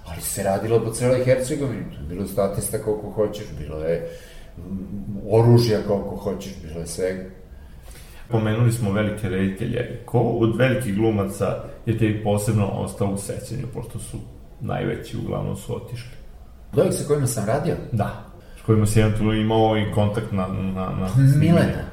[0.06, 4.10] ali se radilo po celoj Hercegovini, to je bilo statista koliko hoćeš, bilo je
[4.58, 7.22] mm, oružja koliko hoćeš, bilo je svega.
[8.28, 10.02] Pomenuli smo velike reditelje.
[10.04, 14.18] Ko od velikih glumaca je tebi posebno ostao u sećanju, pošto su
[14.60, 16.16] najveći, uglavnom su otišli?
[16.76, 18.24] Ovih sa kojima sam radio, Da.
[18.58, 20.46] S kojima si eventualno imao i kontakt na...
[20.48, 21.89] na, na Milena,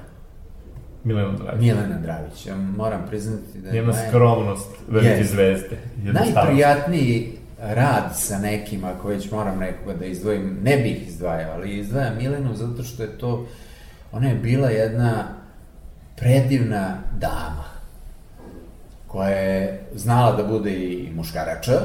[1.03, 1.61] Milena Dragić.
[1.61, 5.33] Milena Dravić, ja moram priznati da je Njena naj- skromnost, velike Jeste.
[5.33, 5.77] zvezde.
[6.03, 12.17] Najprijatniji rad sa nekim, ako već moram nekoga da izdvojim, ne bih izdvajao, ali izdvajam
[12.17, 13.47] Milenu zato što je to,
[14.11, 15.23] ona je bila jedna
[16.15, 17.63] predivna dama
[19.07, 21.79] koja je znala da bude i muškarača,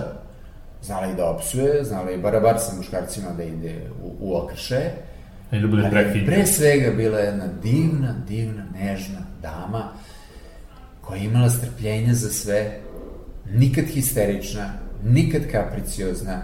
[0.82, 4.80] znala i da opsuje, znala i barabar sa muškarcima da ide u, u okrše,
[5.52, 6.26] I da bude prekinjen.
[6.26, 9.92] pre svega bila je jedna divna, divna, nežna dama
[11.00, 12.78] koja je imala strpljenja za sve,
[13.50, 14.72] nikad histerična,
[15.04, 16.42] nikad kapriciozna,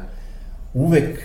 [0.74, 1.18] uvek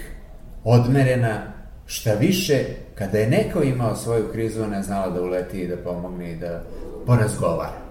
[0.63, 1.41] odmerena,
[1.85, 2.65] šta više,
[2.95, 6.35] kada je neko imao svoju krizu, ona je znala da uleti i da pomogne i
[6.35, 6.63] da
[7.05, 7.83] porazgovara.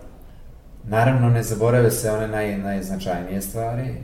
[0.84, 3.94] Naravno, ne zaborave se one naj, najznačajnije stvari.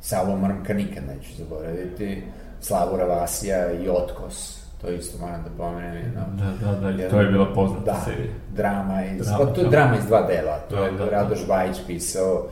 [0.00, 2.22] Savo Mrmka nikad neću zaboraviti.
[2.60, 4.57] Slavura Vasija i Otkos.
[4.80, 5.96] To isto moram da pomenem.
[5.96, 6.22] Jedno,
[6.60, 8.32] Da, da, da, to je bila poznata da, serija.
[8.50, 9.70] drama iz, Drama, pa to je da.
[9.70, 10.58] drama iz dva dela.
[10.70, 11.10] To Da, je da, da.
[11.10, 12.46] Radoš Bajić pisao.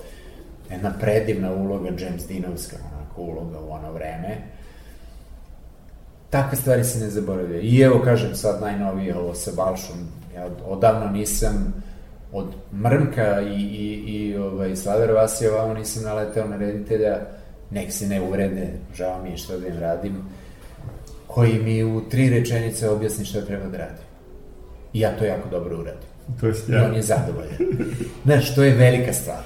[0.71, 4.37] Jedna predivna uloga, James Dinovska onako uloga u ono vreme.
[6.31, 7.61] Takve stvari se ne zaboravljaju.
[7.63, 9.97] I evo, kažem sad najnovije ovo sa Balšom.
[10.37, 11.75] Ja odavno nisam
[12.33, 17.19] od Mrmka i, i, i ovaj, Slaver Vasija ovamo nisam naleteo na reditelja,
[17.71, 20.17] nek se ne uvrede, žao mi je što da im radim,
[21.27, 24.05] koji mi u tri rečenice objasni šta treba da radim.
[24.93, 26.09] I ja to jako dobro uradim.
[26.41, 26.97] To je I on sjajno.
[26.97, 27.57] je zadovoljan.
[28.25, 29.43] Znaš, to je velika stvar.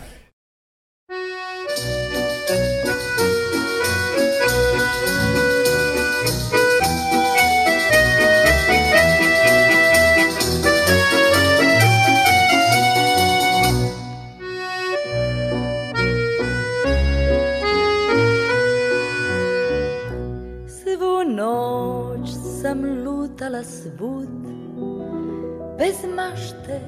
[26.30, 26.80] Bez mašte,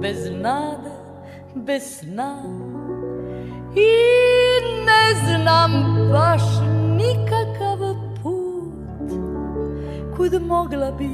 [0.00, 0.90] bez nade,
[1.54, 2.42] bez sna.
[3.76, 3.90] I
[4.86, 5.72] ne znam
[6.12, 6.42] baš
[6.96, 7.78] nikakav
[8.22, 9.10] put
[10.16, 11.08] Kud mogla bih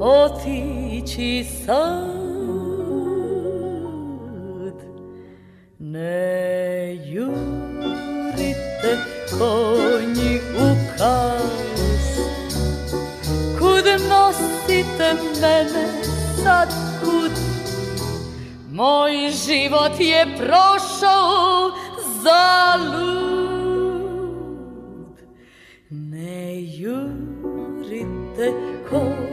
[0.00, 2.16] otići sad.
[5.78, 8.92] Ne jurite
[9.38, 12.18] konji u kas
[13.58, 16.05] Kud nosite mene
[16.46, 16.70] sad
[17.00, 17.34] kud?
[18.70, 19.12] Moj
[19.46, 21.70] život je prošao
[22.22, 23.16] zalud
[25.90, 28.46] Ne jurite
[28.90, 29.25] konji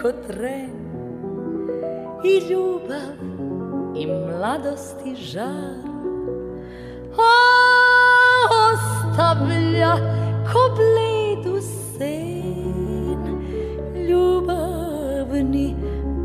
[0.00, 0.70] prođe ko tren
[2.24, 3.16] I ljubav
[3.96, 5.90] i mladost i žar.
[8.72, 9.92] Ostavlja
[10.52, 13.38] ko bledu sen
[14.08, 15.76] Ljubavni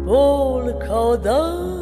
[0.05, 1.74] bol kao dar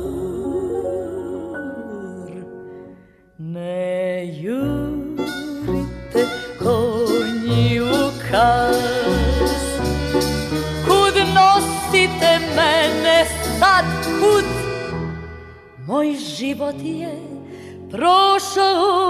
[16.79, 17.19] život je
[17.91, 19.02] prošao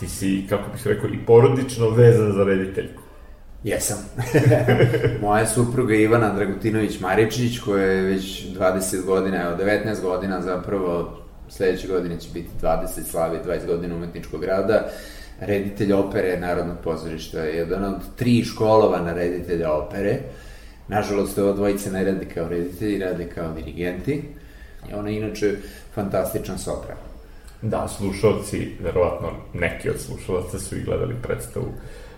[0.00, 3.02] ti, si, kako bih rekao, i porodično vezan za rediteljku.
[3.64, 3.98] Jesam.
[5.22, 11.18] Moja supruga Ivana Dragutinović Maričić, koja je već 20 godina, evo 19 godina zapravo,
[11.48, 14.88] sledeće godine će biti 20, slavi 20 godina umetničkog rada,
[15.40, 20.18] reditelj opere Narodnog pozorišta, je jedan od tri školovana reditelja opere.
[20.88, 24.22] Nažalost, ova dvojica ne radi kao reditelji, radi kao dirigenti.
[24.94, 25.56] Ona je inače
[25.94, 26.96] fantastičan sopran.
[27.64, 31.66] Da, slušalci, verovatno neki od slušalaca su i gledali predstavu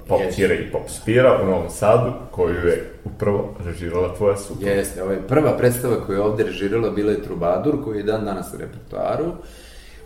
[0.09, 0.37] Pop Jeste.
[0.37, 4.71] Tira i Pop Spira u Novom Sadu, koju je upravo režirala tvoja supruga.
[4.71, 8.25] Jeste, ovo je prva predstava koju je ovde režirala bila je Trubadur, koji je dan
[8.25, 9.33] danas u repertoaru.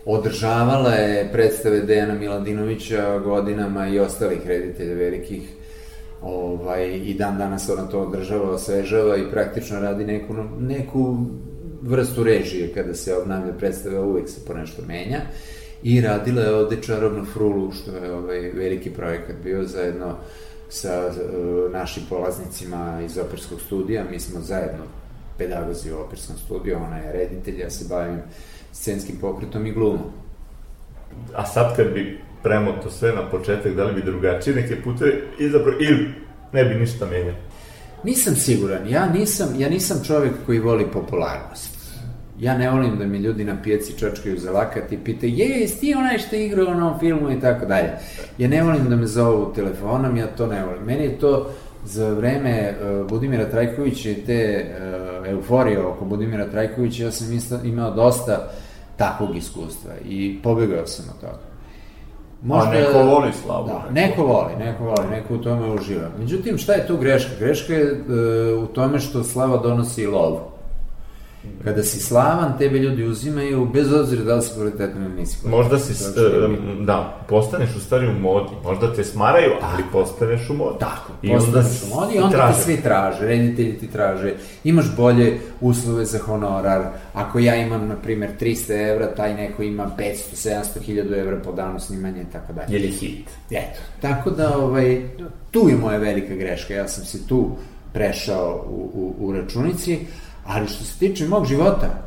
[0.05, 5.53] Održavala je predstave Dejana Miladinovića godinama i ostalih reditelja velikih.
[6.21, 11.17] Ovaj, I dan danas ona to održava, osvežava i praktično radi neku, neku
[11.81, 15.21] vrstu režije kada se obnavlja predstava, uvek se po nešto menja.
[15.83, 20.15] I radila je ovde Čarobnu frulu, što je ovaj veliki projekat bio zajedno
[20.69, 24.05] sa uh, našim polaznicima iz operskog studija.
[24.11, 24.83] Mi smo zajedno
[25.37, 28.19] pedagozi u operskom studiju, ona je reditelj, ja se bavim
[28.73, 30.11] scenskim pokretom i glumom.
[31.35, 35.75] A sad kad bi premoto sve na početak, da li bi drugačije neke puteve izabrao
[35.79, 36.13] ili
[36.53, 37.35] ne bi ništa menjao?
[38.03, 41.70] Nisam siguran, ja nisam, ja nisam čovek koji voli popularnost.
[42.41, 45.79] Ja ne volim da mi ljudi na pijaci čačkaju za lakat i pitaju, je, jesi
[45.79, 47.89] ti onaj što je igrao u onom filmu i tako dalje.
[48.37, 50.83] Ja ne volim da me zovu telefonom, ja to ne volim.
[50.83, 51.49] Meni je to
[51.85, 54.65] za vreme uh, Budimira Trajkovića i te
[55.21, 58.51] uh, euforije oko Budimira Trajkovića, ja sam isto, imao dosta
[58.97, 61.51] takvog iskustva i pobegao sam od toga.
[62.49, 63.67] A neko voli slavu.
[63.67, 66.09] Da, neko voli, neko voli, neko u tome uživa.
[66.19, 67.31] Međutim, šta je tu greška?
[67.39, 70.50] Greška je e, u tome što slava donosi lovu.
[71.63, 75.59] Kada si slavan, tebe ljudi uzimaju, bez obzira da li si kvalitetan ili nisi kvalitetan.
[75.59, 76.85] Možda si, bitno.
[76.85, 78.49] da, postaneš u stvari u modi.
[78.63, 80.79] Možda te smaraju, ali postaneš u modi.
[80.79, 82.57] Tako, I onda postaneš u modi i onda traže.
[82.57, 84.33] ti svi traže, reditelji ti traže,
[84.63, 89.91] imaš bolje uslove za honorar, ako ja imam, na primer, 300 evra, taj neko ima
[89.97, 92.73] 500, 700, 1000 evra po danu snimanja i tako dalje.
[92.73, 93.29] Je li hit?
[93.51, 95.01] Eto, tako da, ovaj,
[95.51, 97.49] tu je moja velika greška, ja sam se tu
[97.93, 99.99] prešao u, u, u računici,
[100.45, 102.03] ali što se tiče mog života,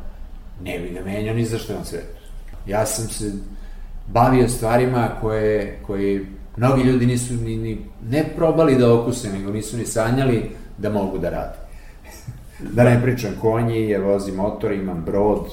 [0.63, 2.19] ne bi ga menjao ni za što na svetu.
[2.67, 3.31] Ja sam se
[4.07, 6.25] bavio stvarima koje, koje
[6.57, 7.77] Mnogi ljudi nisu ni, ni
[8.09, 11.57] ne probali da okuse, nego nisu ni sanjali da mogu da rade.
[12.75, 15.45] da ne pričam konji, jer vozim motor, imam brod,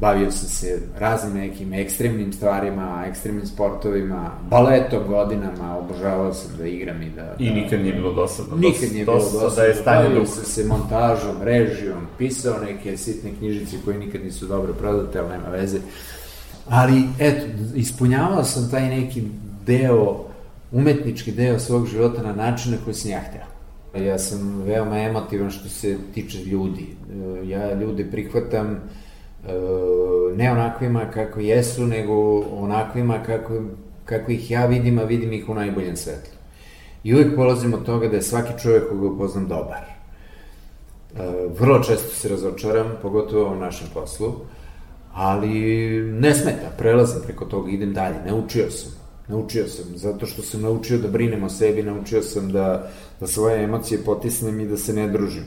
[0.00, 7.02] bavio sam se raznim nekim ekstremnim stvarima, ekstremnim sportovima, baletom godinama, obožavao sam da igram
[7.02, 7.36] i da...
[7.38, 8.56] I da, nikad nije bilo dosadno.
[8.56, 9.48] Nikad nije bilo dosadno.
[9.56, 14.46] Da je stanje bavio sam se montažom, režijom, pisao neke sitne knjižice koje nikad nisu
[14.46, 15.78] dobro prodate, ali nema veze.
[16.68, 19.22] Ali, eto, ispunjavao sam taj neki
[19.66, 20.24] deo,
[20.72, 23.50] umetnički deo svog života na način na koji sam ja hteo.
[24.04, 26.86] Ja sam veoma emotivan što se tiče ljudi.
[27.44, 28.80] Ja ljude prihvatam
[30.36, 33.62] ne onakvima kako jesu, nego onakvima kako,
[34.04, 36.32] kako ih ja vidim, a vidim ih u najboljem svetlu.
[37.04, 39.80] I uvek polazim od toga da je svaki čovjek koga upoznam dobar.
[39.80, 41.22] E,
[41.58, 44.32] vrlo često se razočaram, pogotovo u našem poslu,
[45.12, 45.48] ali
[46.02, 48.92] ne smeta, prelazim preko toga, idem dalje, naučio sam.
[49.28, 53.64] Naučio sam, zato što sam naučio da brinem o sebi, naučio sam da, da svoje
[53.64, 55.44] emocije potisnem i da se ne družim.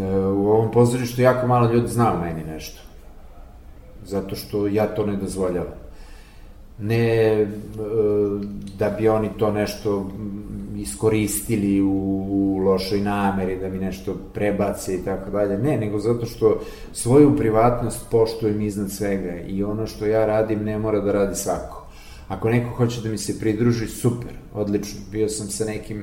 [0.00, 2.89] E, u ovom pozorištu jako malo ljudi zna o meni nešto.
[4.10, 5.72] Zato što ja to ne dozvoljavam.
[6.78, 7.46] Ne e,
[8.78, 10.10] da bi oni to nešto
[10.76, 15.58] iskoristili u, lošoj nameri, da mi nešto prebace i tako dalje.
[15.58, 16.60] Ne, nego zato što
[16.92, 21.86] svoju privatnost poštujem iznad svega i ono što ja radim ne mora da radi svako.
[22.28, 25.00] Ako neko hoće da mi se pridruži, super, odlično.
[25.12, 26.02] Bio sam sa nekim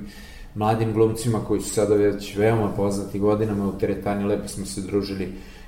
[0.55, 5.28] mladim glumcima koji su sada već veoma poznati godinama u teretani, lepo smo se družili.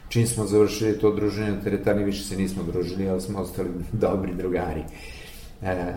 [0.10, 4.34] Čim smo završili to druženje na teretani, više se nismo družili, ali smo ostali dobri
[4.34, 4.84] drugari.
[5.62, 5.94] E,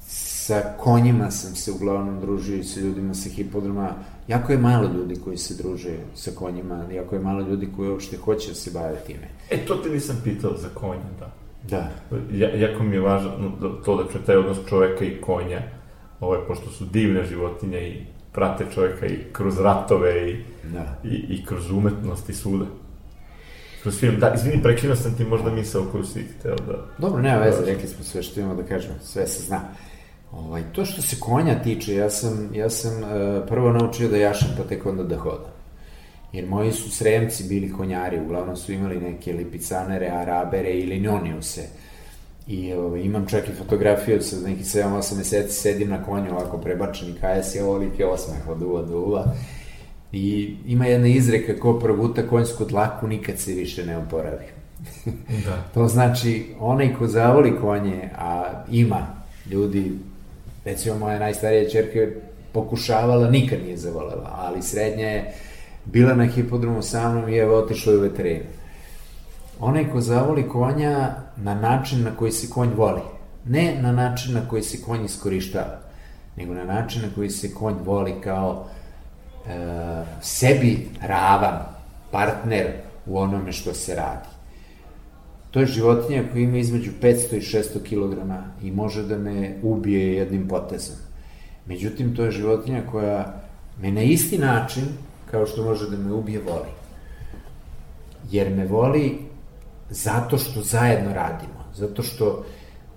[0.00, 3.94] sa konjima sam se uglavnom družio i sa ljudima sa hipodroma.
[4.28, 8.16] Jako je malo ljudi koji se druže sa konjima, jako je malo ljudi koji uopšte
[8.16, 9.28] hoće da se bave time.
[9.50, 11.32] E, to te nisam pitao za konja, da.
[11.68, 11.90] Da.
[12.32, 13.30] Ja, jako mi je važno
[13.60, 15.62] da- to da će taj odnos čoveka i konja,
[16.20, 20.36] ovaj, pošto su divne životinje i prate čoveka i kroz ratove i,
[20.72, 20.98] Da.
[21.04, 22.64] i, i kroz umetnost i svuda.
[23.82, 26.86] Kroz film, da, izvini, prekinuo sam ti možda misao koju si hteo da...
[26.98, 29.60] Dobro, nema veze, rekli smo sve što imamo da kažemo, sve se zna.
[30.32, 33.08] Ovaj, to što se konja tiče, ja sam, ja sam uh,
[33.48, 35.52] prvo naučio da jašem, pa tek onda da hodam.
[36.32, 41.62] Jer moji su sremci bili konjari, uglavnom su imali neke lipicanere, arabere ili noniuse.
[42.46, 47.14] I ovaj, imam čak i fotografiju sa nekih 7-8 meseci, sedim na konju ovako prebačeni
[47.20, 49.24] kajas i ovolike osmeh od uva do uva.
[50.12, 54.44] I ima jedna izreka, ko proguta konjsku dlaku, nikad se više ne oporavi.
[55.44, 55.62] Da.
[55.74, 59.06] To znači, onaj ko zavoli konje, a ima
[59.50, 59.92] ljudi,
[60.64, 62.20] recimo moja najstarija čerka je
[62.52, 65.34] pokušavala, nikad nije zavolela, ali srednja je
[65.84, 68.44] bila na hipodromu sa mnom i evo otišla je u veterinu.
[69.60, 73.00] Onaj ko zavoli konja na način na koji se konj voli,
[73.44, 75.78] ne na način na koji se konj iskorištava,
[76.36, 78.66] nego na način na koji se konj voli kao
[80.20, 81.58] sebi ravan
[82.10, 82.66] partner
[83.06, 84.28] u onome što se radi.
[85.50, 88.18] To je životinja koja ima između 500 i 600 kg
[88.62, 90.96] i može da me ubije jednim potezom.
[91.66, 93.42] Međutim, to je životinja koja
[93.80, 94.84] me na isti način,
[95.30, 96.72] kao što može da me ubije, voli.
[98.30, 99.18] Jer me voli
[99.90, 101.64] zato što zajedno radimo.
[101.74, 102.44] Zato što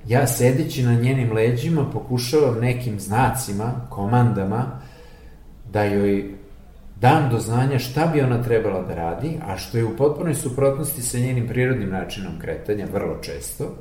[0.08, 4.80] ja sedeći na njenim leđima pokušavam nekim znacima, komandama,
[5.74, 6.41] da joj
[7.02, 11.02] dam do znanja šta bi ona trebala da radi, a što je u potpunoj suprotnosti
[11.02, 13.76] sa njenim prirodnim načinom kretanja, vrlo često,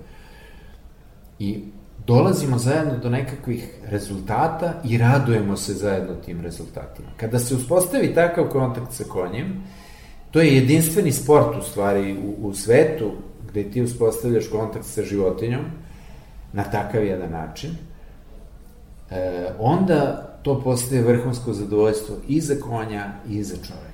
[1.39, 1.65] i
[2.07, 7.09] dolazimo zajedno do nekakvih rezultata i radujemo se zajedno tim rezultatima.
[7.17, 9.63] Kada se uspostavi takav kontakt sa konjem,
[10.31, 13.13] to je jedinstveni sport u stvari u, u svetu
[13.51, 15.65] gde ti uspostavljaš kontakt sa životinjom
[16.53, 17.71] na takav jedan način,
[19.11, 23.91] e, onda to postaje vrhunsko zadovoljstvo i za konja i za čoveka.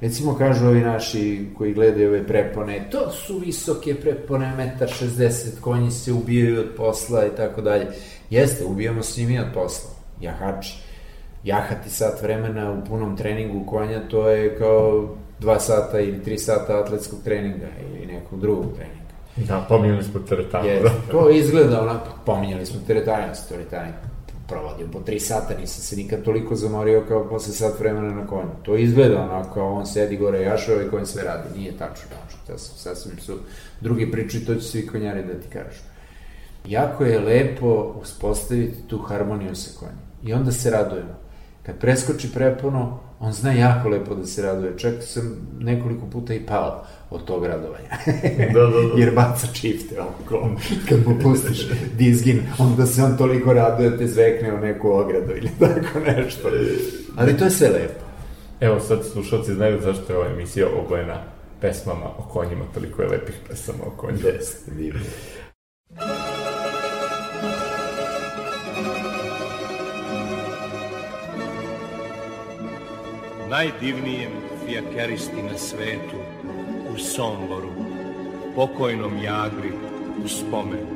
[0.00, 5.90] Recimo kažu ovi naši koji gledaju ove prepone, to su visoke prepone, metar 60, konji
[5.90, 7.86] se ubijaju od posla i tako dalje.
[8.30, 9.90] Jeste, ubijamo se i mi od posla.
[10.20, 10.76] Jahači.
[11.44, 15.08] Jahati sat vremena u punom treningu konja, to je kao
[15.40, 19.04] dva sata ili tri sata atletskog treninga ili nekog drugog treninga.
[19.36, 20.68] Da, pominjali smo teretanu.
[20.68, 20.90] Je, Da.
[21.10, 23.92] to izgleda onako, pominjali smo sam teretane
[24.48, 28.50] provodio po tri sata, nisam se nikad toliko zamorio kao posle sat vremena na konju.
[28.62, 31.58] To izgleda onako, kao on sedi gore jašao i konj sve radi.
[31.58, 32.38] Nije tačno, tačno.
[32.46, 33.38] To su, sasvim su
[33.80, 35.82] drugi priči, to će svi konjari da ti kažu.
[36.66, 39.98] Jako je lepo uspostaviti tu harmoniju sa konjem.
[40.22, 41.14] I onda se radujemo.
[41.62, 44.78] Kad preskoči prepono, on zna jako lepo da se raduje.
[44.78, 47.88] Čak sam nekoliko puta i pao od tog radovanja.
[48.52, 49.00] Da, da, da.
[49.00, 50.50] Jer baca čifte oko.
[50.88, 55.32] Kad mu pustiš dizgin, onda se on toliko raduje da te zvekne u neku ogradu
[55.36, 56.48] ili tako nešto.
[57.16, 58.04] Ali to je sve lepo.
[58.60, 61.22] Evo sad slušalci znaju zašto je ova emisija obojena
[61.60, 64.28] pesmama o konjima, toliko je lepih pesama o konjima.
[64.28, 65.00] Jeste, divno.
[73.54, 74.32] najdivnijem
[74.66, 76.16] fijakeristi na svetu,
[76.94, 77.70] u Somboru,
[78.56, 79.72] pokojnom Jagri,
[80.24, 80.86] u spomen.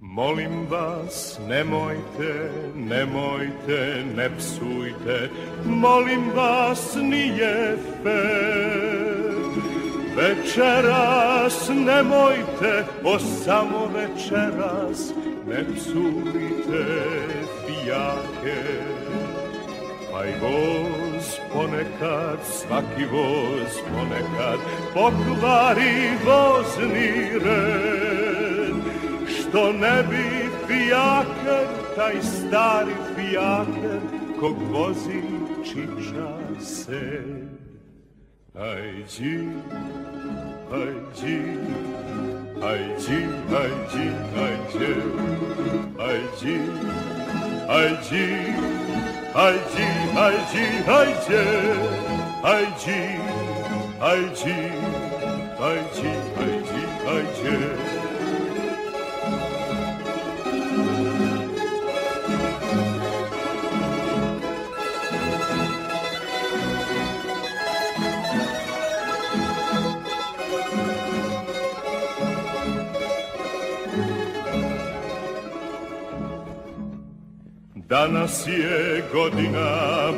[0.00, 5.30] Molim vas, nemojte, nemojte, ne psujte,
[5.64, 9.30] molim vas, nije fer.
[10.16, 15.12] Večeras nemojte, o samo večeras,
[15.48, 16.84] ne psujte
[17.66, 18.99] fijake.
[20.20, 24.60] ai voz ponekad, svaki voz ponekad
[24.94, 28.76] pokvari vozni red.
[29.28, 31.66] Što ne bi fijaker,
[31.96, 34.00] taj stari fijaker,
[34.40, 35.22] kog vozi
[35.64, 37.22] čiča se.
[38.54, 39.38] Aj dži,
[40.72, 41.40] aj dži,
[42.62, 43.22] aj dži,
[43.60, 44.08] aj dži,
[44.42, 44.94] aj dži,
[45.98, 46.58] aj dži,
[47.68, 48.79] aj dži,
[49.32, 49.84] 爱情
[50.16, 51.28] 爱情爱情
[52.42, 52.92] 爱情
[54.00, 54.52] 爱情
[55.60, 56.70] 爱情爱情
[57.06, 57.99] 爱情。
[77.90, 79.68] Danas je godina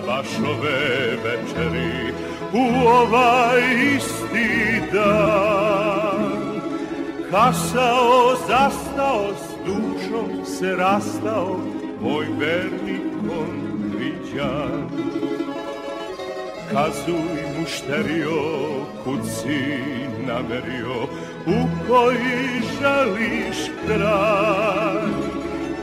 [0.06, 2.12] baš ove večeri
[2.52, 3.60] u ovaj
[3.96, 6.60] isti dan.
[7.30, 11.60] Kasao, zastao, s dušom se rastao,
[12.00, 14.88] moj verni konviđan.
[16.72, 18.42] Kazuj mušterio,
[19.24, 19.78] si
[20.26, 21.02] namerio,
[21.46, 23.56] u koji želiš
[23.86, 24.91] kraj.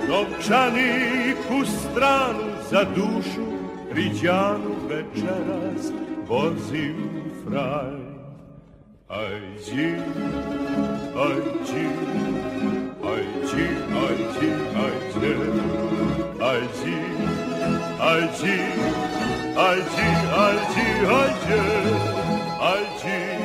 [0.10, 3.46] Novčanik u stranu za dušu,
[3.92, 5.92] Riđanu večeras
[6.28, 7.10] vozim
[7.44, 8.00] fraj.
[9.10, 9.96] Ajđi,
[11.26, 11.86] ajđi,
[13.12, 13.68] ajđi,
[14.02, 14.50] ajđi,
[14.84, 15.36] ajđe,
[16.42, 16.98] ajđi,
[18.02, 18.58] ajđi,
[19.60, 20.88] ajđi, ajđi,
[21.18, 21.62] ajđi,
[22.62, 23.39] ajđi,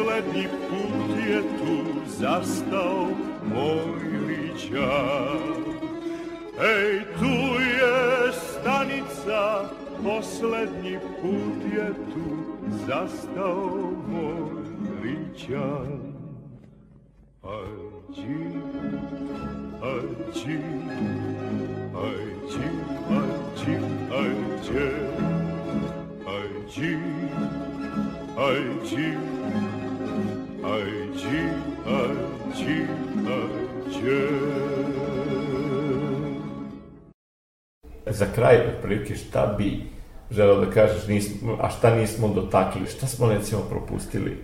[0.00, 3.08] poslednji put je tu zastao
[3.54, 5.66] moj riđak.
[6.60, 9.68] Ej, tu je stanica,
[10.04, 12.26] poslednji put je tu
[12.86, 14.62] zastao moj
[15.02, 16.00] riđak.
[17.42, 18.46] Ajđi,
[19.82, 20.58] ajđi,
[21.94, 22.68] ajđi,
[23.16, 23.76] ajđi,
[24.12, 24.88] ajđi,
[26.26, 26.96] ajđi,
[28.38, 29.16] ajđi,
[30.72, 31.60] ajđi.
[38.06, 39.82] Za kraj, otprilike, šta bi
[40.30, 44.36] želeo da kažeš, nismo, a šta nismo dotakli, šta smo recimo propustili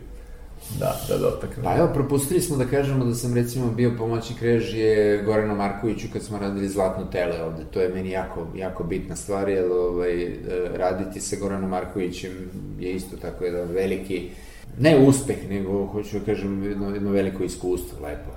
[0.79, 1.65] da, da dotaknemo?
[1.65, 6.23] Pa evo, propustili smo da kažemo da sam recimo bio pomoćnik režije Gorana Markoviću kad
[6.23, 7.65] smo radili Zlatno tele ovde.
[7.71, 10.37] To je meni jako, jako bitna stvar, jer ovaj, e,
[10.75, 12.33] raditi sa Goranom Markovićem
[12.81, 14.31] je isto tako jedan veliki,
[14.79, 18.31] ne uspeh, nego, hoću da kažem, jedno, jedno veliko iskustvo, lepo.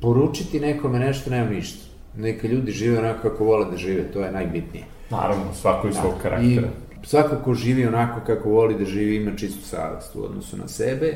[0.00, 1.86] Poručiti nekome nešto, nema ništa.
[2.16, 4.84] Neka ljudi žive onako kako vole da žive, to je najbitnije.
[5.10, 6.22] Naravno, svako iz svog Da.
[6.22, 6.68] karaktera.
[7.02, 10.68] I svako ko živi onako kako voli da živi ima čistu savest u odnosu na
[10.68, 11.14] sebe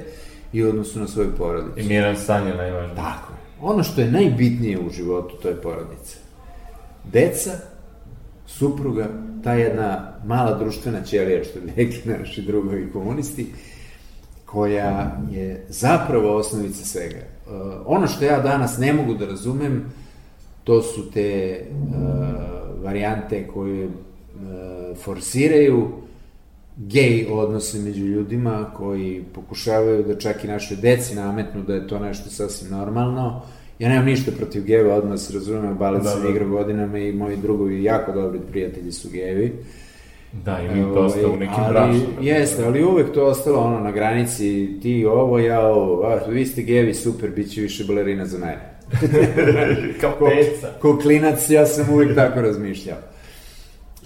[0.53, 1.80] i u odnosu na svoju porodicu.
[1.80, 2.97] I miran san je najvažniji.
[2.97, 3.39] Tako je.
[3.61, 6.16] Ono što je najbitnije u životu, to je porodica.
[7.12, 7.51] Deca,
[8.47, 9.09] supruga,
[9.45, 13.47] ta jedna mala društvena ćelija, što bi rekli naši drugovi komunisti,
[14.55, 17.17] koja je zapravo osnovica svega.
[17.47, 17.53] Uh,
[17.87, 19.85] ono što ja danas ne mogu da razumem,
[20.65, 23.93] to su te uh, varijante koje uh,
[25.05, 25.89] forsiraju
[26.77, 31.99] gej odnose među ljudima koji pokušavaju da čak i naše deci nametnu da je to
[31.99, 33.43] nešto sasvim normalno.
[33.79, 36.29] Ja nemam ništa protiv gejeva, odmah se razumem, balet da, da.
[36.29, 39.53] igra godinama i moji drugovi jako dobri prijatelji su gejevi.
[40.43, 42.03] Da, ili to ostalo u nekim brašnom.
[42.20, 46.62] Jeste, ali uvek to ostalo ono na granici, ti ovo, ja ovo, a, vi ste
[46.62, 48.74] gejevi, super, bit će više balerina za mene.
[50.01, 50.68] Kao peca.
[50.80, 52.97] Ko, ko klinac, ja sam uvek tako razmišljao.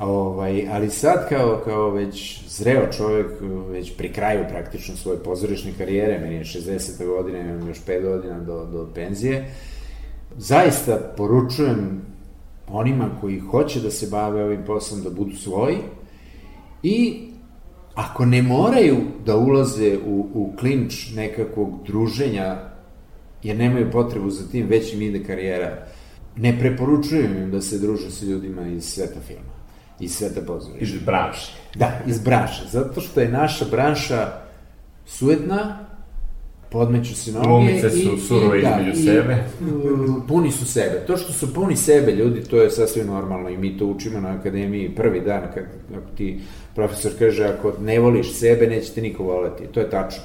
[0.00, 3.26] Ovaj, ali sad kao, kao već zreo čovjek,
[3.70, 7.06] već pri kraju praktično svoje pozorišne karijere, meni je 60.
[7.06, 9.50] godina, imam još 5 godina do, do penzije,
[10.36, 12.00] zaista poručujem
[12.68, 15.76] onima koji hoće da se bave ovim poslom da budu svoji
[16.82, 17.28] i
[17.94, 22.56] ako ne moraju da ulaze u, u klinč nekakvog druženja,
[23.42, 25.86] jer nemaju potrebu za tim, već im ide karijera,
[26.36, 29.58] ne preporučujem im da se druže sa ljudima iz sveta filma
[30.00, 30.84] iz sveta pozorišta.
[30.84, 31.52] Iz branše.
[31.74, 32.62] Da, iz branše.
[32.70, 34.32] Zato što je naša branša
[35.06, 35.78] suetna,
[36.70, 37.46] podmeću se noge.
[37.46, 39.36] Glumice su surove da, između i, sebe.
[40.28, 41.04] puni su sebe.
[41.06, 44.28] To što su puni sebe ljudi, to je sasvim normalno i mi to učimo na
[44.28, 45.64] akademiji prvi dan, kad,
[45.96, 46.40] ako ti
[46.74, 49.66] profesor kaže, ako ne voliš sebe, neće te niko voleti.
[49.66, 50.24] To je tačno.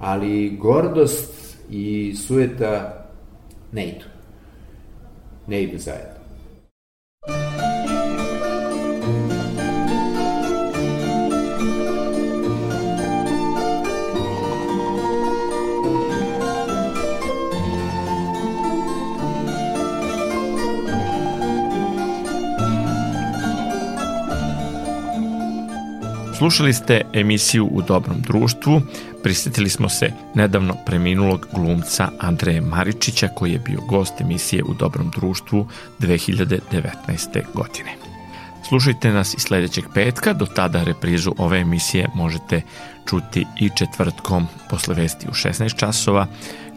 [0.00, 3.04] Ali gordost i sueta
[3.72, 4.04] ne idu.
[5.46, 6.11] Ne idu zajedno.
[26.42, 28.82] Slušali ste emisiju U dobrom društvu.
[29.22, 35.10] Prisetili smo se nedavno preminulog glumca Andreje Maričića koji je bio gost emisije U dobrom
[35.10, 35.68] društvu
[36.00, 37.42] 2019.
[37.54, 37.96] godine.
[38.68, 42.62] Slušajte nas i sledećeg petka, do tada reprizu ove emisije možete
[43.08, 46.26] čuti i četvrtkom posle vesti u 16 časova,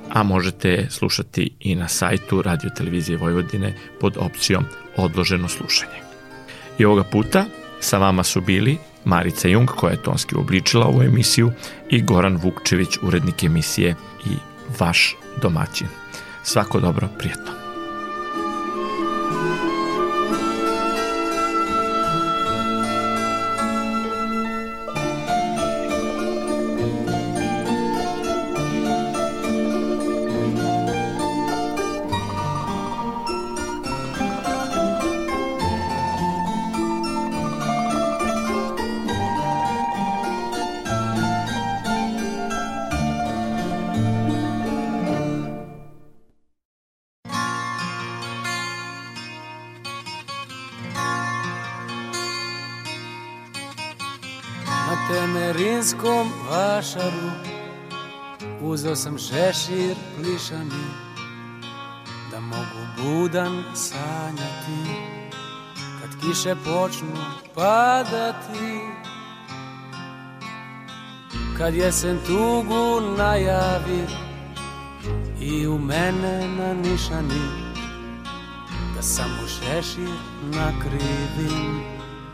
[0.09, 4.66] a možete slušati i na sajtu Radio Televizije Vojvodine pod opcijom
[4.97, 5.99] Odloženo slušanje.
[6.78, 7.45] I ovoga puta
[7.80, 11.51] sa vama su bili Marica Jung, koja je tonski obličila ovu emisiju,
[11.89, 13.95] i Goran Vukčević, urednik emisije
[14.25, 14.35] i
[14.79, 15.87] vaš domaćin.
[16.43, 17.64] Svako dobro, prijetno.
[59.36, 60.86] Šešir plišani
[62.31, 64.95] Da mogu budan sanjati.
[66.01, 67.15] Kad kiše počnu
[67.55, 68.79] padati
[71.57, 74.07] Kad jesen tugu najavi
[75.41, 77.45] I u mene na nišani
[78.95, 81.81] Da samo šešir nakrivim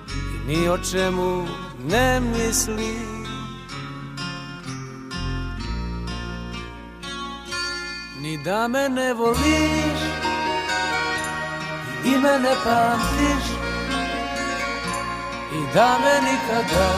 [0.07, 1.45] I ni o čemu
[1.89, 3.20] ne mislim
[8.45, 10.01] da me ne voliš
[12.05, 13.45] I me ne pamtiš
[15.53, 16.89] I da me nikada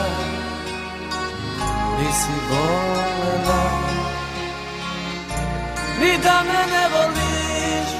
[1.98, 3.62] Nisi volela
[6.00, 7.90] Ni da me ne voliš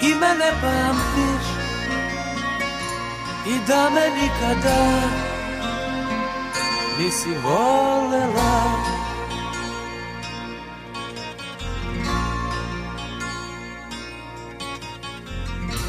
[0.00, 1.48] I ime ne pamtiš
[3.46, 5.00] I da me nikada
[6.98, 8.87] Nisi volela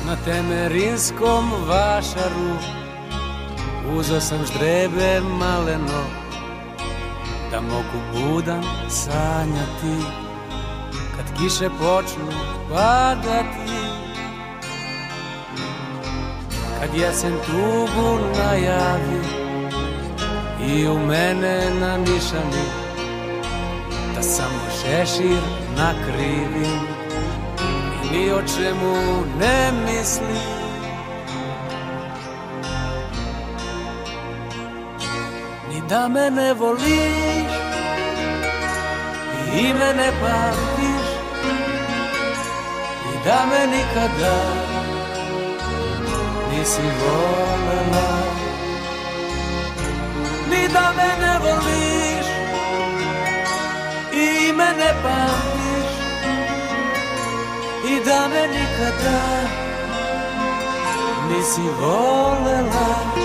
[0.10, 2.54] na temerinskom vašaru.
[3.98, 6.04] Uzo sam ždrebe maleno
[7.52, 10.06] Da mogu budan sanjati.
[11.16, 12.32] Kad kiše počnu
[12.70, 13.72] padati
[16.80, 19.22] Kad jesen tugu najavi
[20.68, 22.66] I u mene na nišani
[24.16, 25.42] Da samo šešir
[25.78, 26.89] nakrivim
[28.12, 28.96] ni o čemu
[29.40, 30.40] ne misli.
[35.70, 37.52] Ni da me ne voliš
[39.56, 41.08] i me ne pamtiš
[43.14, 44.38] I da me nikada
[46.52, 48.10] nisi volela.
[50.50, 52.28] Ni da me ne voliš
[54.14, 55.59] i me ne pamtiš
[57.96, 59.20] i da me nikada
[61.28, 63.19] nisi volela